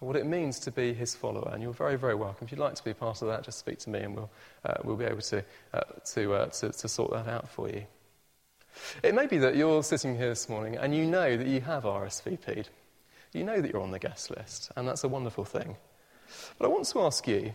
and 0.00 0.08
what 0.08 0.16
it 0.16 0.26
means 0.26 0.58
to 0.60 0.72
be 0.72 0.94
his 0.94 1.14
follower. 1.14 1.50
And 1.52 1.62
you're 1.62 1.72
very, 1.72 1.96
very 1.96 2.16
welcome. 2.16 2.46
If 2.46 2.50
you'd 2.50 2.58
like 2.58 2.74
to 2.74 2.84
be 2.84 2.92
part 2.92 3.22
of 3.22 3.28
that, 3.28 3.44
just 3.44 3.60
speak 3.60 3.78
to 3.80 3.90
me 3.90 4.00
and 4.00 4.16
we'll, 4.16 4.30
uh, 4.64 4.74
we'll 4.82 4.96
be 4.96 5.04
able 5.04 5.22
to, 5.22 5.44
uh, 5.72 5.80
to, 6.06 6.50
to, 6.52 6.72
to 6.72 6.88
sort 6.88 7.12
that 7.12 7.28
out 7.28 7.48
for 7.48 7.68
you. 7.68 7.86
It 9.02 9.14
may 9.14 9.26
be 9.26 9.38
that 9.38 9.56
you're 9.56 9.82
sitting 9.82 10.16
here 10.16 10.28
this 10.28 10.48
morning 10.48 10.76
and 10.76 10.94
you 10.94 11.06
know 11.06 11.36
that 11.36 11.46
you 11.46 11.60
have 11.62 11.84
RSVP'd. 11.84 12.68
You 13.32 13.44
know 13.44 13.60
that 13.60 13.70
you're 13.70 13.82
on 13.82 13.90
the 13.90 13.98
guest 13.98 14.30
list, 14.30 14.70
and 14.76 14.88
that's 14.88 15.04
a 15.04 15.08
wonderful 15.08 15.44
thing. 15.44 15.76
But 16.58 16.66
I 16.66 16.68
want 16.68 16.86
to 16.86 17.00
ask 17.02 17.26
you 17.28 17.52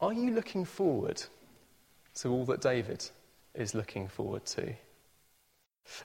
are 0.00 0.12
you 0.12 0.30
looking 0.30 0.64
forward 0.64 1.22
to 2.16 2.28
all 2.28 2.44
that 2.46 2.60
David 2.60 3.08
is 3.54 3.74
looking 3.74 4.06
forward 4.06 4.46
to? 4.46 4.74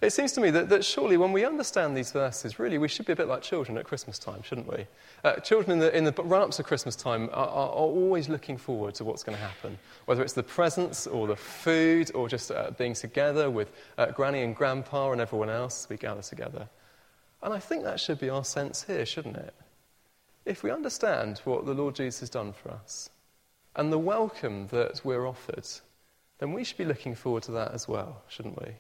It 0.02 0.12
seems 0.12 0.32
to 0.34 0.41
me 0.41 0.50
that, 0.52 0.69
that 0.69 0.84
surely 0.86 1.17
when 1.17 1.32
we 1.32 1.46
understand 1.46 1.96
these 1.96 2.12
verses, 2.12 2.60
really 2.60 2.78
we 2.78 2.88
should 2.88 3.06
be 3.06 3.13
a 3.13 3.15
bit 3.15 3.28
like 3.28 3.41
children 3.41 3.78
at 3.78 3.86
Christmas 3.86 4.17
time, 4.17 4.41
shouldn't 4.41 4.72
we? 4.72 4.88
Uh, 5.24 5.36
children 5.36 5.72
in 5.72 5.80
the, 5.80 5.96
in 5.96 6.04
the 6.04 6.13
run 6.24 6.41
ups 6.41 6.60
of 6.60 6.65
Christmas 6.65 6.96
time 6.96 7.30
are, 7.32 7.48
are, 7.48 7.69
are, 7.69 7.89
always 7.93 8.30
looking 8.30 8.58
forward 8.58 8.96
to 8.96 9.04
what's 9.04 9.24
going 9.24 9.38
to 9.38 9.43
happen, 9.43 9.78
whether 10.06 10.22
it's 10.22 10.34
the 10.34 10.43
presents 10.43 11.08
or 11.08 11.28
the 11.28 11.36
food 11.36 12.12
or 12.15 12.30
just 12.30 12.52
uh, 12.52 12.72
being 12.78 12.93
together 12.93 13.50
with 13.50 13.72
uh, 13.98 14.08
Granny 14.08 14.41
and 14.41 14.56
Grandpa 14.56 15.12
and 15.12 15.22
everyone 15.22 15.50
else, 15.50 15.88
we 15.89 15.98
gather 15.98 16.22
together. 16.22 16.67
And 17.41 17.54
I 17.54 17.60
think 17.60 17.84
that 17.84 18.00
should 18.00 18.19
be 18.19 18.30
our 18.30 18.46
sense 18.46 18.84
here, 18.84 19.06
shouldn't 19.06 19.38
it? 19.38 19.54
If 20.46 20.63
we 20.63 20.72
understand 20.72 21.39
what 21.43 21.65
the 21.65 21.74
Lord 21.74 21.96
Jesus 21.96 22.22
has 22.22 22.30
done 22.30 22.54
for 22.54 22.72
us 22.72 23.10
and 23.76 23.91
the 23.91 24.00
welcome 24.00 24.67
that 24.67 25.02
we're 25.04 25.28
offered, 25.28 25.67
then 26.39 26.54
we 26.54 26.63
should 26.63 26.78
be 26.78 26.86
looking 26.86 27.15
forward 27.15 27.43
to 27.43 27.52
that 27.52 27.74
as 27.74 27.88
well, 27.88 28.24
shouldn't 28.28 28.60
we? 28.62 28.74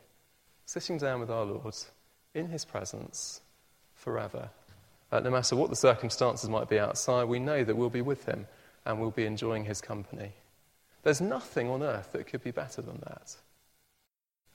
Sitting 0.65 0.97
down 0.97 1.19
with 1.19 1.29
our 1.29 1.45
Lord 1.45 1.75
in 2.33 2.47
his 2.47 2.65
presence 2.65 3.41
forever. 3.93 4.49
Uh, 5.11 5.19
no 5.19 5.29
matter 5.29 5.55
what 5.55 5.69
the 5.69 5.75
circumstances 5.75 6.49
might 6.49 6.69
be 6.69 6.79
outside, 6.79 7.25
we 7.25 7.39
know 7.39 7.63
that 7.63 7.75
we'll 7.75 7.89
be 7.89 8.01
with 8.01 8.25
him 8.25 8.47
and 8.85 8.99
we'll 8.99 9.11
be 9.11 9.25
enjoying 9.25 9.65
his 9.65 9.81
company. 9.81 10.31
There's 11.03 11.21
nothing 11.21 11.69
on 11.69 11.83
earth 11.83 12.11
that 12.13 12.27
could 12.27 12.43
be 12.43 12.51
better 12.51 12.81
than 12.81 12.99
that. 13.05 13.35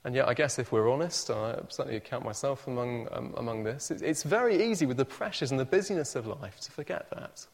And 0.04 0.14
yet, 0.14 0.28
I 0.28 0.34
guess 0.34 0.58
if 0.58 0.72
we're 0.72 0.90
honest, 0.90 1.30
I 1.30 1.60
certainly 1.68 2.00
count 2.00 2.24
myself 2.24 2.66
among, 2.66 3.08
um, 3.12 3.34
among 3.36 3.64
this, 3.64 3.90
it's 3.90 4.22
very 4.22 4.70
easy 4.70 4.86
with 4.86 4.96
the 4.96 5.04
pressures 5.04 5.50
and 5.50 5.60
the 5.60 5.64
busyness 5.64 6.14
of 6.16 6.26
life 6.26 6.60
to 6.60 6.70
forget 6.70 7.10
that. 7.10 7.46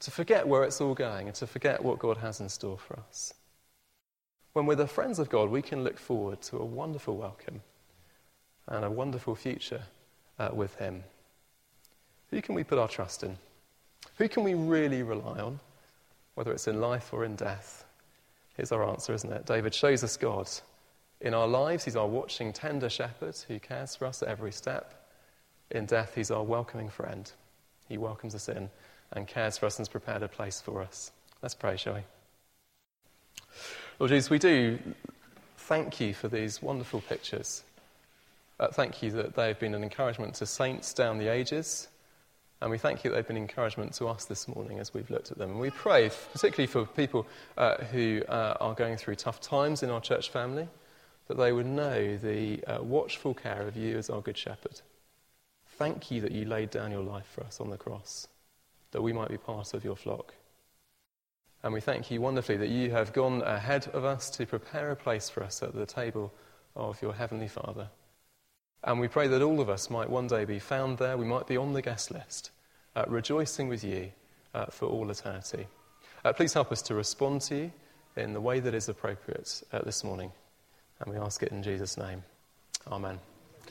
To 0.00 0.10
forget 0.10 0.46
where 0.46 0.64
it's 0.64 0.80
all 0.80 0.94
going 0.94 1.28
and 1.28 1.34
to 1.36 1.46
forget 1.46 1.82
what 1.82 1.98
God 1.98 2.18
has 2.18 2.40
in 2.40 2.48
store 2.48 2.78
for 2.78 2.98
us. 3.08 3.34
When 4.52 4.66
we're 4.66 4.74
the 4.74 4.86
friends 4.86 5.18
of 5.18 5.28
God, 5.28 5.50
we 5.50 5.62
can 5.62 5.82
look 5.82 5.98
forward 5.98 6.42
to 6.42 6.58
a 6.58 6.64
wonderful 6.64 7.16
welcome 7.16 7.62
and 8.68 8.84
a 8.84 8.90
wonderful 8.90 9.34
future 9.34 9.82
uh, 10.38 10.50
with 10.52 10.74
Him. 10.76 11.02
Who 12.30 12.40
can 12.40 12.54
we 12.54 12.64
put 12.64 12.78
our 12.78 12.88
trust 12.88 13.22
in? 13.22 13.36
Who 14.16 14.28
can 14.28 14.44
we 14.44 14.54
really 14.54 15.02
rely 15.02 15.40
on, 15.40 15.60
whether 16.34 16.52
it's 16.52 16.68
in 16.68 16.80
life 16.80 17.12
or 17.12 17.24
in 17.24 17.36
death? 17.36 17.84
Here's 18.56 18.72
our 18.72 18.88
answer, 18.88 19.14
isn't 19.14 19.32
it? 19.32 19.46
David 19.46 19.74
shows 19.74 20.04
us 20.04 20.16
God. 20.16 20.48
In 21.20 21.34
our 21.34 21.46
lives, 21.46 21.84
He's 21.84 21.96
our 21.96 22.06
watching, 22.06 22.52
tender 22.52 22.90
shepherd 22.90 23.36
who 23.48 23.58
cares 23.58 23.96
for 23.96 24.06
us 24.06 24.22
at 24.22 24.28
every 24.28 24.52
step. 24.52 25.08
In 25.70 25.86
death, 25.86 26.12
He's 26.14 26.30
our 26.30 26.42
welcoming 26.42 26.88
friend. 26.88 27.30
He 27.88 27.98
welcomes 27.98 28.34
us 28.34 28.48
in 28.48 28.70
and 29.12 29.26
cares 29.26 29.58
for 29.58 29.66
us 29.66 29.76
and 29.76 29.82
has 29.82 29.88
prepared 29.88 30.22
a 30.22 30.28
place 30.28 30.60
for 30.60 30.82
us. 30.82 31.12
Let's 31.42 31.54
pray, 31.54 31.76
shall 31.76 31.94
we? 31.94 32.00
Lord 33.98 34.10
Jesus, 34.10 34.30
we 34.30 34.38
do 34.38 34.78
thank 35.58 36.00
you 36.00 36.14
for 36.14 36.28
these 36.28 36.62
wonderful 36.62 37.02
pictures. 37.02 37.62
Uh, 38.60 38.68
thank 38.68 39.02
you 39.02 39.10
that 39.10 39.34
they've 39.34 39.58
been 39.58 39.74
an 39.74 39.82
encouragement 39.82 40.34
to 40.34 40.46
saints 40.46 40.92
down 40.94 41.18
the 41.18 41.28
ages. 41.28 41.88
And 42.60 42.70
we 42.70 42.78
thank 42.78 43.02
you 43.02 43.10
that 43.10 43.16
they've 43.16 43.26
been 43.26 43.36
encouragement 43.36 43.92
to 43.94 44.06
us 44.06 44.24
this 44.26 44.46
morning 44.46 44.78
as 44.78 44.94
we've 44.94 45.10
looked 45.10 45.32
at 45.32 45.38
them. 45.38 45.50
And 45.50 45.60
we 45.60 45.70
pray, 45.70 46.10
particularly 46.32 46.68
for 46.68 46.86
people 46.86 47.26
uh, 47.58 47.78
who 47.90 48.22
uh, 48.28 48.56
are 48.60 48.74
going 48.74 48.96
through 48.96 49.16
tough 49.16 49.40
times 49.40 49.82
in 49.82 49.90
our 49.90 50.00
church 50.00 50.30
family, 50.30 50.68
that 51.26 51.36
they 51.36 51.52
would 51.52 51.66
know 51.66 52.16
the 52.16 52.62
uh, 52.64 52.82
watchful 52.82 53.34
care 53.34 53.66
of 53.66 53.76
you 53.76 53.96
as 53.98 54.08
our 54.10 54.20
Good 54.20 54.38
Shepherd. 54.38 54.80
Thank 55.76 56.12
you 56.12 56.20
that 56.20 56.30
you 56.30 56.44
laid 56.44 56.70
down 56.70 56.92
your 56.92 57.02
life 57.02 57.26
for 57.26 57.42
us 57.42 57.60
on 57.60 57.70
the 57.70 57.76
cross, 57.76 58.28
that 58.92 59.02
we 59.02 59.12
might 59.12 59.28
be 59.28 59.38
part 59.38 59.74
of 59.74 59.82
your 59.82 59.96
flock. 59.96 60.34
And 61.64 61.72
we 61.72 61.80
thank 61.80 62.12
you 62.12 62.20
wonderfully 62.20 62.58
that 62.58 62.68
you 62.68 62.90
have 62.90 63.12
gone 63.12 63.42
ahead 63.42 63.88
of 63.92 64.04
us 64.04 64.30
to 64.30 64.46
prepare 64.46 64.90
a 64.90 64.96
place 64.96 65.28
for 65.28 65.42
us 65.42 65.62
at 65.64 65.74
the 65.74 65.86
table 65.86 66.32
of 66.76 67.02
your 67.02 67.14
Heavenly 67.14 67.48
Father. 67.48 67.88
And 68.84 68.98
we 68.98 69.08
pray 69.08 69.28
that 69.28 69.42
all 69.42 69.60
of 69.60 69.68
us 69.68 69.90
might 69.90 70.10
one 70.10 70.26
day 70.26 70.44
be 70.44 70.58
found 70.58 70.98
there, 70.98 71.16
we 71.16 71.24
might 71.24 71.46
be 71.46 71.56
on 71.56 71.72
the 71.72 71.82
guest 71.82 72.10
list, 72.10 72.50
uh, 72.96 73.04
rejoicing 73.06 73.68
with 73.68 73.84
you 73.84 74.10
uh, 74.54 74.66
for 74.66 74.86
all 74.86 75.10
eternity. 75.10 75.66
Uh, 76.24 76.32
please 76.32 76.52
help 76.52 76.72
us 76.72 76.82
to 76.82 76.94
respond 76.94 77.40
to 77.42 77.56
you 77.56 77.72
in 78.16 78.32
the 78.32 78.40
way 78.40 78.60
that 78.60 78.74
is 78.74 78.88
appropriate 78.88 79.62
uh, 79.72 79.80
this 79.82 80.04
morning. 80.04 80.32
And 81.00 81.12
we 81.12 81.18
ask 81.18 81.42
it 81.42 81.52
in 81.52 81.62
Jesus' 81.62 81.96
name. 81.96 82.22
Amen. 82.90 83.18